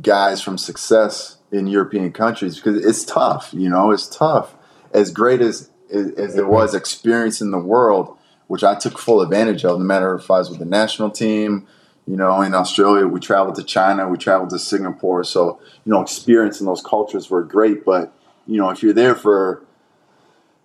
[0.00, 3.50] guys from success in European countries because it's tough.
[3.52, 4.54] You know, it's tough.
[4.92, 8.16] As great as as it was experience in the world,
[8.46, 9.78] which I took full advantage of.
[9.78, 11.66] No matter if I was with the national team,
[12.06, 15.24] you know, in Australia, we traveled to China, we traveled to Singapore.
[15.24, 17.84] So, you know, experiencing those cultures were great.
[17.84, 18.12] But,
[18.46, 19.62] you know, if you're there for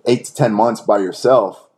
[0.09, 1.69] eight to ten months by yourself,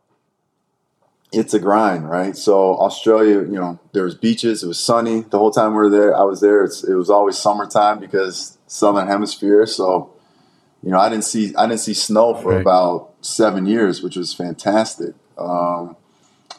[1.32, 2.36] it's a grind, right?
[2.36, 4.62] So Australia, you know, there was beaches.
[4.62, 6.16] It was sunny the whole time we were there.
[6.16, 6.64] I was there.
[6.64, 9.66] It's, it was always summertime because southern hemisphere.
[9.66, 10.12] So,
[10.82, 12.60] you know, I didn't see I didn't see snow for right.
[12.60, 15.14] about seven years, which was fantastic.
[15.38, 15.96] Um,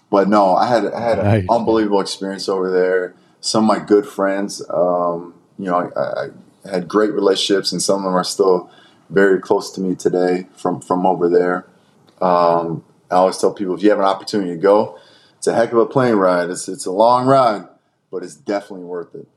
[0.10, 1.46] but no, I had I had an nice.
[1.50, 3.16] unbelievable experience over there.
[3.42, 6.30] Some of my good friends, um, you know, I, I,
[6.70, 8.72] had great relationships, and some of them are still
[9.10, 11.68] very close to me today from from over there.
[12.22, 14.98] Um, I always tell people if you have an opportunity to go,
[15.38, 16.50] it's a heck of a plane ride.
[16.50, 17.68] It's it's a long ride,
[18.12, 19.28] but it's definitely worth it.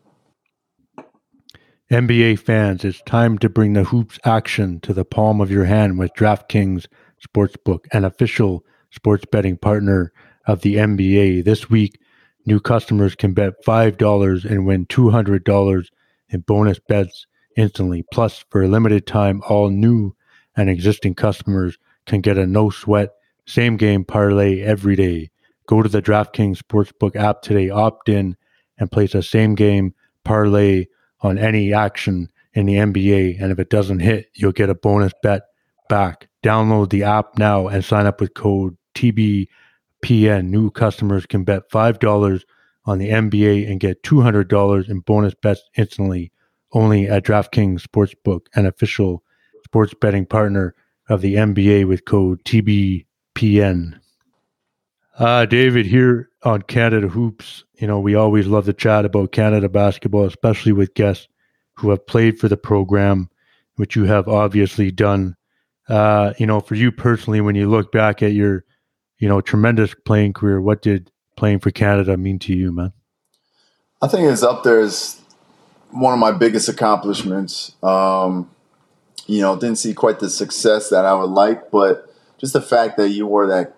[1.91, 6.01] NBA fans, it's time to bring the hoops action to the palm of your hand
[6.01, 6.87] with DraftKings
[7.25, 10.13] Sportsbook, an official sports betting partner
[10.47, 11.45] of the NBA.
[11.45, 12.01] This week,
[12.45, 15.87] new customers can bet $5 and win $200
[16.31, 17.27] in bonus bets
[17.57, 18.05] instantly.
[18.13, 20.15] Plus, for a limited time, all new
[20.57, 23.11] and existing customers can get a no sweat
[23.47, 25.31] same game parlay every day.
[25.67, 28.37] Go to the DraftKings Sportsbook app today, opt in,
[28.79, 29.95] and place a same game
[30.25, 30.87] parlay
[31.21, 33.41] on any action in the NBA.
[33.41, 35.43] And if it doesn't hit, you'll get a bonus bet
[35.89, 36.29] back.
[36.43, 39.49] Download the app now and sign up with code TBPN.
[40.45, 42.43] New customers can bet $5
[42.85, 46.33] on the NBA and get $200 in bonus bets instantly.
[46.73, 49.23] Only at DraftKings Sportsbook, an official
[49.65, 50.75] sports betting partner
[51.09, 53.07] of the NBA with code TBPN.
[53.37, 54.01] PN.
[55.19, 59.69] Uh, David, here on Canada Hoops, you know, we always love to chat about Canada
[59.69, 61.29] basketball, especially with guests
[61.75, 63.29] who have played for the program,
[63.77, 65.37] which you have obviously done.
[65.89, 68.65] Uh, you know, for you personally, when you look back at your,
[69.19, 72.93] you know, tremendous playing career, what did playing for Canada mean to you, man?
[74.03, 75.21] I think it's up there as
[75.97, 77.75] one of my biggest accomplishments.
[77.83, 78.51] Um,
[79.27, 82.97] you know, didn't see quite the success that I would like, but just the fact
[82.99, 83.75] that you wore that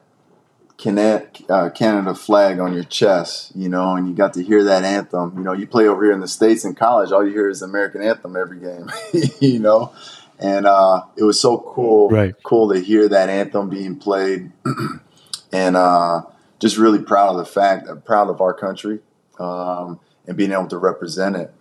[1.49, 5.35] uh, Canada flag on your chest, you know, and you got to hear that anthem.
[5.37, 7.61] You know, you play over here in the states in college, all you hear is
[7.61, 8.91] the American anthem every game,
[9.41, 9.93] you know,
[10.39, 12.35] and uh, it was so cool, right.
[12.43, 14.53] cool to hear that anthem being played,
[15.53, 16.23] and uh,
[16.59, 19.01] just really proud of the fact, proud of our country,
[19.39, 21.53] um, and being able to represent it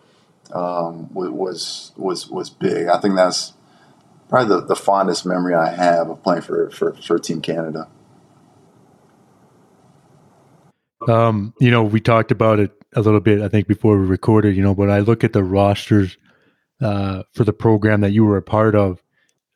[0.54, 2.88] um, was was was big.
[2.88, 3.54] I think that's
[4.30, 7.88] probably the, the fondest memory I have of playing for, for, for Team Canada.
[11.08, 14.56] Um, you know, we talked about it a little bit, I think, before we recorded,
[14.56, 16.18] you know, but I look at the rosters
[16.82, 19.02] uh, for the program that you were a part of.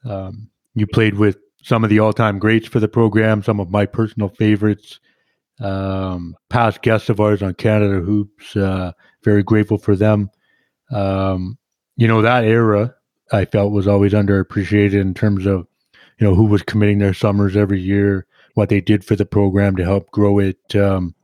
[0.06, 3.70] Um, you played with some of the all time greats for the program, some of
[3.70, 5.00] my personal favorites,
[5.60, 8.56] um, past guests of ours on Canada Hoops.
[8.56, 10.30] Uh, very grateful for them.
[10.92, 11.58] Um,
[11.98, 12.96] you know, that era,
[13.32, 15.68] I felt was always underappreciated in terms of
[16.20, 19.76] you know who was committing their summers every year, what they did for the program
[19.78, 20.76] to help grow it.
[20.76, 21.16] Um,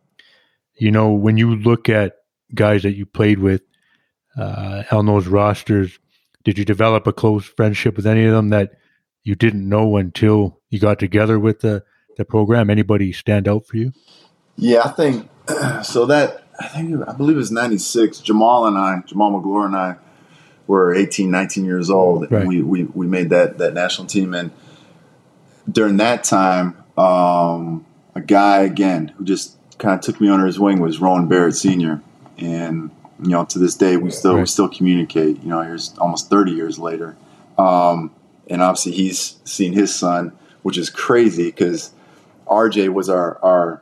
[0.75, 2.17] you know, when you look at
[2.53, 3.61] guys that you played with
[4.37, 5.99] uh, those rosters,
[6.43, 8.73] did you develop a close friendship with any of them that
[9.23, 11.83] you didn't know until you got together with the
[12.15, 12.69] the program?
[12.69, 13.91] Anybody stand out for you?
[14.55, 15.29] Yeah, I think
[15.83, 16.05] so.
[16.05, 18.19] That I think I believe it was '96.
[18.21, 19.95] Jamaal and I, Jamaal Magloire and I
[20.67, 22.41] were 18, 19 years old, right.
[22.41, 24.33] and we, we, we made that that national team.
[24.33, 24.51] And
[25.71, 27.85] during that time, um,
[28.15, 31.55] a guy again who just kind of took me under his wing was Rowan Barrett
[31.55, 32.01] Senior,
[32.37, 32.89] and
[33.21, 34.41] you know to this day we still right.
[34.41, 35.41] we still communicate.
[35.41, 37.15] You know, here's almost 30 years later,
[37.57, 38.11] um,
[38.47, 40.31] and obviously he's seen his son,
[40.63, 41.91] which is crazy because
[42.47, 43.81] RJ was our our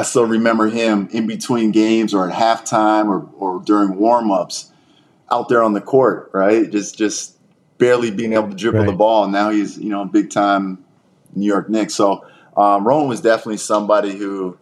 [0.00, 4.70] I still remember him in between games or at halftime or, or during warmups
[5.30, 6.70] out there on the court, right?
[6.70, 7.36] Just just
[7.76, 8.86] barely being able to dribble right.
[8.86, 9.24] the ball.
[9.24, 10.82] And now he's you know big time
[11.34, 11.94] New York Knicks.
[11.94, 12.24] So
[12.56, 14.56] um, Rowan was definitely somebody who,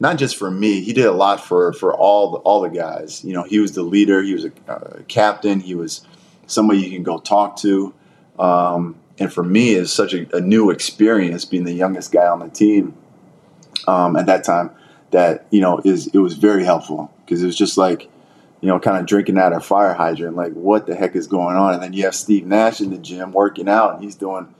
[0.00, 3.22] not just for me, he did a lot for for all the, all the guys.
[3.22, 4.22] You know, he was the leader.
[4.22, 5.60] He was a, a captain.
[5.60, 6.06] He was
[6.46, 7.92] somebody you can go talk to.
[8.38, 12.40] Um, and for me, it's such a, a, new experience being the youngest guy on
[12.40, 12.96] the team
[13.86, 14.70] um, at that time.
[15.10, 18.10] That you know is it was very helpful because it was just like
[18.64, 21.54] you know, kind of drinking out of fire hydrant, like what the heck is going
[21.54, 21.74] on?
[21.74, 24.54] And then you have Steve Nash in the gym working out, and he's doing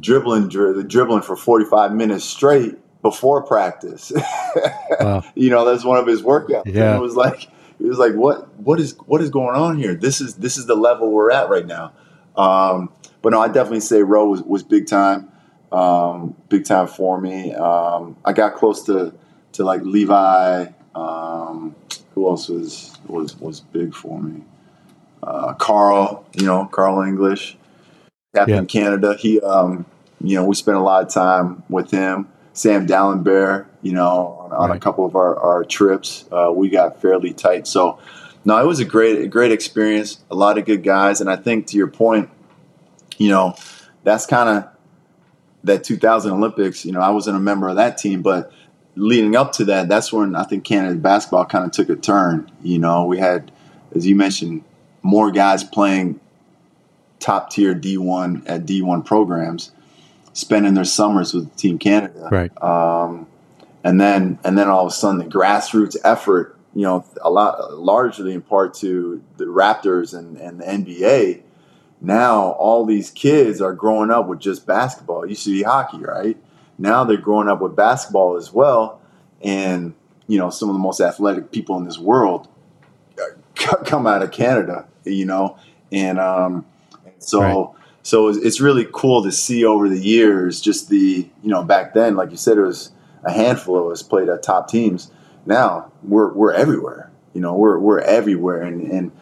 [0.00, 4.12] dribbling, dri- dribbling for 45 minutes straight before practice.
[5.00, 5.22] wow.
[5.34, 6.66] You know, that's one of his workouts.
[6.66, 6.92] Yeah.
[6.92, 7.44] And it was like,
[7.78, 9.94] it was like, what, what is, what is going on here?
[9.94, 11.92] This is, this is the level we're at right now.
[12.36, 12.90] Um,
[13.22, 15.30] but no, I definitely say Roe was, was big time,
[15.72, 17.54] um, big time for me.
[17.54, 19.12] Um, I got close to,
[19.52, 21.74] to like Levi, um,
[22.14, 24.42] who else was was was big for me?
[25.22, 27.56] Uh, Carl, you know, Carl English,
[28.34, 28.64] Captain yeah.
[28.64, 29.14] Canada.
[29.14, 29.84] He, um,
[30.20, 32.28] you know, we spent a lot of time with him.
[32.52, 34.76] Sam Dalembert, you know, on, on right.
[34.76, 36.24] a couple of our, our trips.
[36.32, 37.68] Uh, we got fairly tight.
[37.68, 38.00] So,
[38.44, 40.18] no, it was a great, a great experience.
[40.30, 41.20] A lot of good guys.
[41.20, 42.30] And I think to your point,
[43.16, 43.54] you know,
[44.02, 44.68] that's kind of
[45.64, 46.84] that 2000 Olympics.
[46.84, 48.52] You know, I wasn't a member of that team, but
[48.94, 52.50] leading up to that, that's when I think Canada basketball kind of took a turn.
[52.62, 53.50] You know, we had,
[53.94, 54.64] as you mentioned,
[55.02, 56.20] more guys playing
[57.18, 59.72] top tier D1 at D1 programs,
[60.32, 62.28] spending their summers with Team Canada.
[62.30, 62.62] Right.
[62.62, 63.26] Um,
[63.84, 67.74] and then and then all of a sudden the grassroots effort, you know, a lot
[67.78, 71.42] largely in part to the Raptors and, and the NBA.
[72.00, 75.24] Now all these kids are growing up with just basketball.
[75.24, 76.36] It used to be hockey, right?
[76.78, 79.00] Now they're growing up with basketball as well,
[79.42, 79.94] and
[80.28, 82.48] you know some of the most athletic people in this world
[83.54, 85.58] come out of Canada, you know,
[85.90, 86.64] and um,
[87.18, 87.68] so right.
[88.02, 92.14] so it's really cool to see over the years just the you know back then,
[92.14, 92.92] like you said, it was
[93.24, 95.10] a handful of us played at top teams.
[95.46, 99.12] Now we're we're everywhere, you know, we're we're everywhere, and and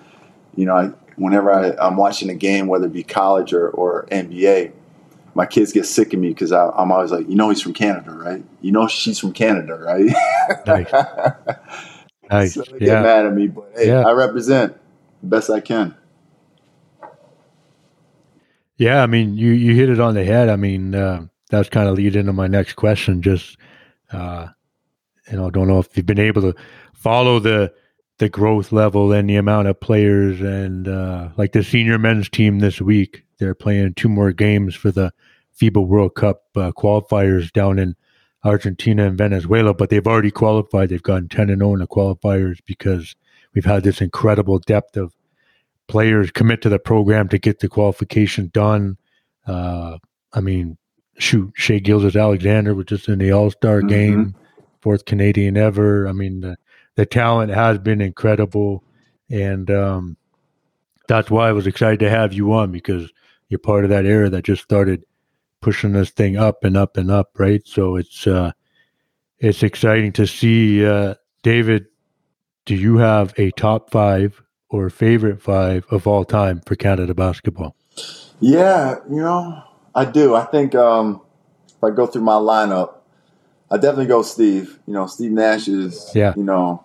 [0.55, 4.07] you know, I, whenever I, I'm watching a game, whether it be college or, or
[4.11, 4.73] NBA,
[5.35, 8.13] my kids get sick of me because I'm always like, you know, he's from Canada,
[8.13, 8.43] right?
[8.63, 10.11] You know, she's from Canada, right?
[10.67, 10.93] nice.
[12.31, 12.55] nice.
[12.55, 12.95] So they yeah.
[12.95, 14.01] get mad at me, but hey, yeah.
[14.01, 14.77] I represent
[15.23, 15.95] the best I can.
[18.79, 20.51] Yeah, I mean, you you hit it on the head.
[20.51, 23.23] I mean, uh, that's kind of lead into my next question.
[23.23, 23.57] Just,
[24.13, 24.49] uh,
[25.31, 26.55] you know, don't know if you've been able to
[26.93, 27.73] follow the
[28.19, 32.59] the growth level and the amount of players and uh, like the senior men's team
[32.59, 33.25] this week.
[33.39, 35.13] They're playing two more games for the
[35.61, 37.95] FIBA World Cup uh, qualifiers down in
[38.45, 40.89] Argentina and Venezuela, but they've already qualified.
[40.89, 43.15] They've gotten 10 and 0 in the qualifiers because
[43.55, 45.15] we've had this incredible depth of
[45.89, 48.97] players commit to the program to get the qualification done.
[49.47, 49.99] Uh,
[50.33, 50.79] I mean,
[51.19, 53.89] shoot, Shai Gilgeous-Alexander was just in the All Star mm-hmm.
[53.89, 54.35] game,
[54.81, 56.09] fourth Canadian ever.
[56.09, 56.57] I mean, the,
[56.97, 58.83] the talent has been incredible.
[59.31, 60.17] And um,
[61.09, 63.13] that's why I was excited to have you on because
[63.49, 65.05] you're part of that era that just started
[65.61, 67.63] pushing this thing up and up and up, right?
[67.65, 68.53] So it's uh,
[69.39, 70.85] it's exciting to see.
[70.85, 71.87] Uh, David,
[72.65, 77.77] do you have a top five or favorite five of all time for Canada basketball?
[78.41, 79.63] Yeah, you know,
[79.95, 80.35] I do.
[80.35, 81.23] I think um,
[81.69, 82.95] if I go through my lineup,
[83.71, 84.79] I definitely go Steve.
[84.87, 86.35] You know, Steve Nash is, yeah.
[86.37, 86.85] you know,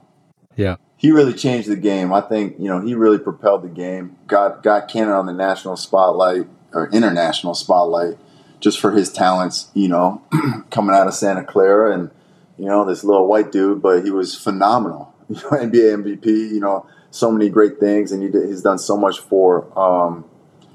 [0.56, 2.14] yeah, he really changed the game.
[2.14, 4.18] I think you know he really propelled the game.
[4.28, 8.18] Got got Canada on the national spotlight or international spotlight
[8.60, 9.72] just for his talents.
[9.74, 10.22] You know,
[10.70, 12.12] coming out of Santa Clara and
[12.58, 15.10] you know this little white dude, but he was phenomenal.
[15.32, 16.26] You know, NBA MVP.
[16.26, 20.26] You know, so many great things, and he did, he's done so much for um,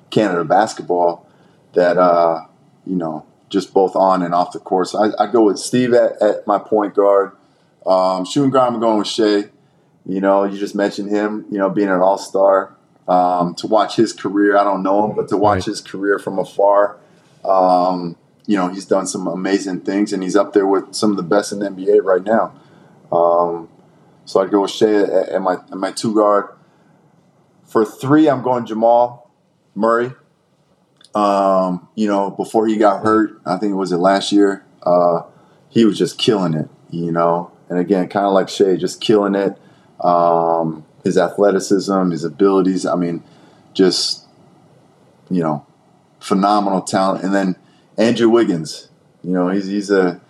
[0.08, 1.28] Canada basketball
[1.74, 2.46] that uh,
[2.86, 4.94] you know just both on and off the course.
[4.94, 7.32] I, I go with Steve at, at my point guard.
[7.84, 9.50] Um, shooting guard, I'm going with Shai.
[10.06, 11.44] You know, you just mentioned him.
[11.50, 12.74] You know, being an All Star.
[13.08, 15.64] Um, to watch his career, I don't know him, but to watch right.
[15.64, 16.98] his career from afar,
[17.44, 21.16] um, you know, he's done some amazing things, and he's up there with some of
[21.16, 22.52] the best in the NBA right now.
[23.16, 23.68] Um,
[24.24, 26.48] so I'd go with Shai at, at my at my two guard.
[27.64, 29.30] For three, I'm going Jamal
[29.74, 30.12] Murray.
[31.14, 34.64] Um, you know, before he got hurt, I think it was it last year.
[34.82, 35.22] Uh,
[35.68, 36.68] he was just killing it.
[36.90, 39.56] You know, and again, kind of like Shai, just killing it.
[40.00, 42.84] Um, his athleticism, his abilities.
[42.86, 43.22] I mean,
[43.72, 44.24] just
[45.30, 45.66] you know,
[46.20, 47.24] phenomenal talent.
[47.24, 47.56] And then
[47.98, 48.88] Andrew Wiggins.
[49.22, 50.20] You know, he's he's a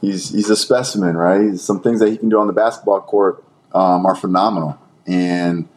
[0.00, 1.58] he's he's a specimen, right?
[1.58, 3.44] Some things that he can do on the basketball court
[3.74, 5.68] um, are phenomenal, and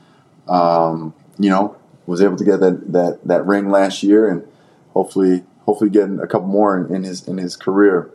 [0.48, 1.76] um, you know
[2.06, 4.48] was able to get that, that that ring last year, and
[4.94, 8.10] hopefully hopefully getting a couple more in, in his in his career.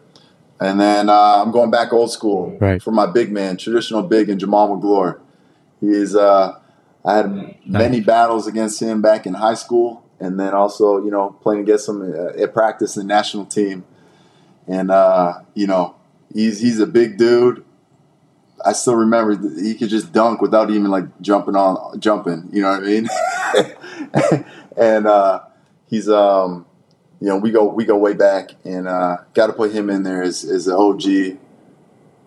[0.61, 2.83] And then uh, I'm going back old school right.
[2.83, 5.21] for my big man, traditional big, and Jamaal Magloire.
[5.81, 6.17] He is.
[6.17, 6.59] Uh,
[7.05, 7.57] I had nice.
[7.65, 11.89] many battles against him back in high school, and then also you know playing against
[11.89, 13.85] him uh, at practice in the national team.
[14.67, 15.97] And uh, you know
[16.33, 17.65] he's he's a big dude.
[18.65, 22.49] I still remember he could just dunk without even like jumping on jumping.
[22.51, 24.45] You know what I mean?
[24.77, 25.41] and uh,
[25.87, 26.65] he's um,
[27.21, 30.03] you know we go we go way back, and uh, got to put him in
[30.03, 31.39] there as as the OG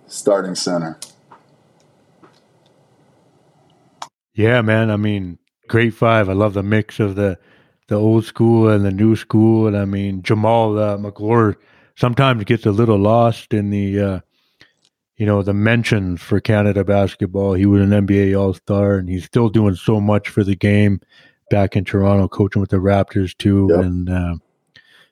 [0.07, 0.97] starting center.
[4.33, 4.89] Yeah, man.
[4.89, 5.37] I mean,
[5.67, 6.29] great five.
[6.29, 7.37] I love the mix of the
[7.87, 11.57] the old school and the new school, and I mean Jamaal uh,
[11.95, 14.19] sometimes gets a little lost in the uh,
[15.17, 17.53] you know the mentions for Canada basketball.
[17.53, 21.01] He was an NBA All Star, and he's still doing so much for the game
[21.49, 23.67] back in Toronto, coaching with the Raptors too.
[23.71, 23.83] Yep.
[23.83, 24.35] And uh,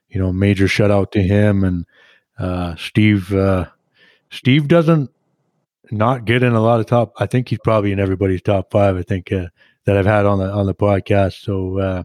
[0.10, 1.64] you know, major shout out to him.
[1.64, 1.86] And
[2.38, 3.66] Uh, Steve, uh,
[4.30, 5.10] Steve doesn't
[5.90, 7.14] not get in a lot of top.
[7.18, 8.96] I think he's probably in everybody's top five.
[8.96, 9.48] I think uh,
[9.86, 11.42] that I've had on the on the podcast.
[11.42, 12.04] So uh,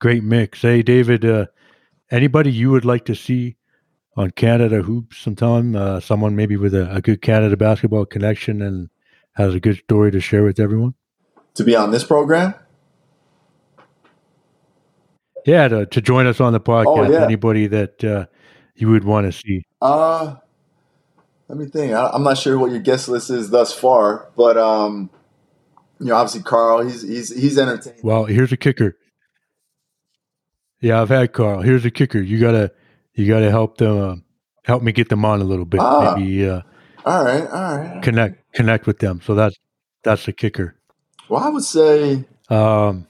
[0.00, 0.62] great mix.
[0.62, 1.46] Hey, David, uh,
[2.10, 3.54] anybody you would like to see
[4.16, 5.76] on Canada hoops sometime?
[5.76, 8.90] Uh, someone maybe with a, a good Canada basketball connection and
[9.34, 10.94] has a good story to share with everyone.
[11.54, 12.54] To be on this program.
[15.46, 17.08] Yeah, to, to join us on the podcast.
[17.08, 17.24] Oh, yeah.
[17.24, 18.26] Anybody that uh,
[18.74, 19.64] you would want to see?
[19.80, 20.36] Uh,
[21.48, 21.92] let me think.
[21.92, 25.10] I, am not sure what your guest list is thus far, but um,
[25.98, 28.00] you know, obviously Carl, he's he's he's entertaining.
[28.02, 28.96] Well, here's a kicker.
[30.80, 31.60] Yeah, I've had Carl.
[31.60, 32.20] Here's a kicker.
[32.20, 32.72] You gotta
[33.14, 34.16] you gotta help them uh,
[34.64, 35.80] help me get them on a little bit.
[35.80, 36.48] Ah, Maybe.
[36.48, 36.62] Uh,
[37.04, 38.02] all right, all right.
[38.02, 39.20] Connect connect with them.
[39.24, 39.56] So that's
[40.02, 40.76] that's the kicker.
[41.28, 42.24] Well, I would say.
[42.48, 43.06] Um,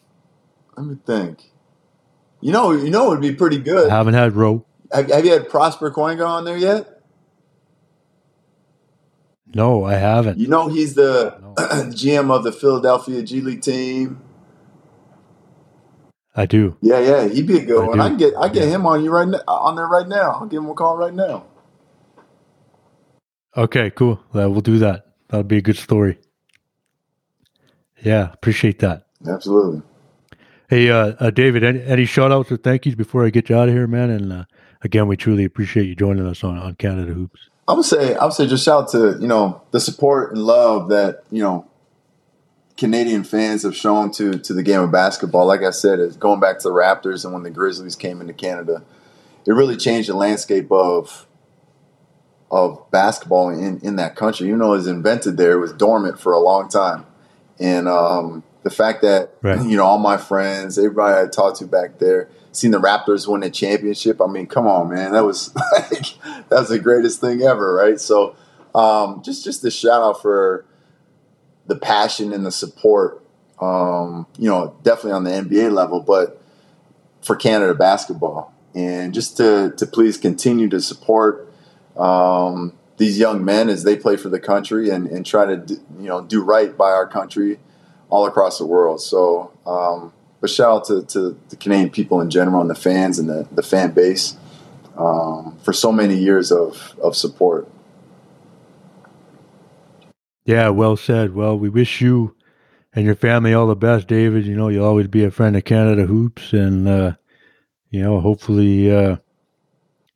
[0.76, 1.49] let me think.
[2.40, 3.90] You know, you know, it would be pretty good.
[3.90, 4.64] I haven't had Roe.
[4.92, 7.00] Have, have you had Prosper Karangwa on there yet?
[9.54, 10.38] No, I haven't.
[10.38, 11.54] You know, he's the no.
[11.92, 14.22] GM of the Philadelphia G League team.
[16.34, 16.76] I do.
[16.80, 17.98] Yeah, yeah, he'd be a good I one.
[17.98, 18.02] Do.
[18.02, 18.74] I can get I get yeah.
[18.76, 20.32] him on you right now, on there right now.
[20.32, 21.46] I'll give him a call right now.
[23.56, 24.20] Okay, cool.
[24.32, 25.06] We'll do that.
[25.28, 26.18] That'll be a good story.
[28.02, 29.08] Yeah, appreciate that.
[29.28, 29.82] Absolutely.
[30.70, 33.56] Hey, uh, uh, David, any, any shout outs or thank yous before I get you
[33.56, 34.08] out of here, man?
[34.08, 34.44] And uh,
[34.82, 37.50] again, we truly appreciate you joining us on, on Canada Hoops.
[37.66, 40.88] I would say, I would say, just shout to you know the support and love
[40.90, 41.66] that you know
[42.76, 45.44] Canadian fans have shown to to the game of basketball.
[45.44, 48.32] Like I said, is going back to the Raptors and when the Grizzlies came into
[48.32, 48.84] Canada,
[49.46, 51.26] it really changed the landscape of
[52.48, 54.46] of basketball in in that country.
[54.46, 57.06] Even though it was invented there, it was dormant for a long time,
[57.58, 59.64] and um, the fact that right.
[59.64, 63.42] you know all my friends, everybody I talked to back there, seen the Raptors win
[63.42, 64.20] a championship.
[64.20, 67.98] I mean, come on, man, that was like that was the greatest thing ever, right?
[68.00, 68.36] So,
[68.74, 70.66] um, just just a shout out for
[71.66, 73.24] the passion and the support.
[73.60, 76.40] Um, you know, definitely on the NBA level, but
[77.22, 81.52] for Canada basketball, and just to to please continue to support
[81.96, 85.74] um, these young men as they play for the country and, and try to do,
[85.98, 87.58] you know do right by our country
[88.10, 89.00] all across the world.
[89.00, 93.18] So, um, but shout out to, to, the Canadian people in general and the fans
[93.18, 94.36] and the, the fan base
[94.96, 97.68] um, for so many years of, of support.
[100.44, 101.34] Yeah, well said.
[101.34, 102.34] Well, we wish you
[102.94, 104.46] and your family all the best, David.
[104.46, 107.12] You know, you'll always be a friend of Canada Hoops, and uh,
[107.90, 109.16] you know, hopefully uh,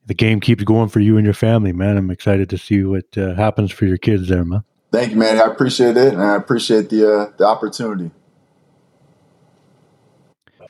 [0.07, 1.97] the game keeps going for you and your family, man.
[1.97, 4.65] I'm excited to see what uh, happens for your kids there, man.
[4.95, 5.41] Thank you, man.
[5.41, 8.13] I appreciate it, and I appreciate the uh, the opportunity.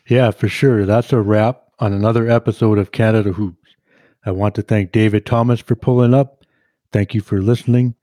[0.09, 0.87] Yeah, for sure.
[0.87, 3.77] That's a wrap on another episode of Canada Hoops.
[4.25, 6.43] I want to thank David Thomas for pulling up.
[6.91, 7.97] Thank you for listening.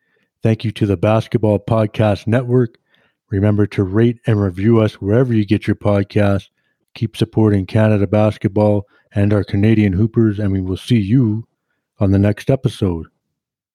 [0.43, 2.77] Thank you to the Basketball Podcast Network.
[3.31, 6.49] Remember to rate and review us wherever you get your podcast.
[6.93, 11.47] Keep supporting Canada basketball and our Canadian Hoopers, and we will see you
[11.99, 13.07] on the next episode.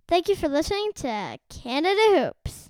[0.08, 2.00] Thank you for listening to Canada
[2.44, 2.65] Hoops.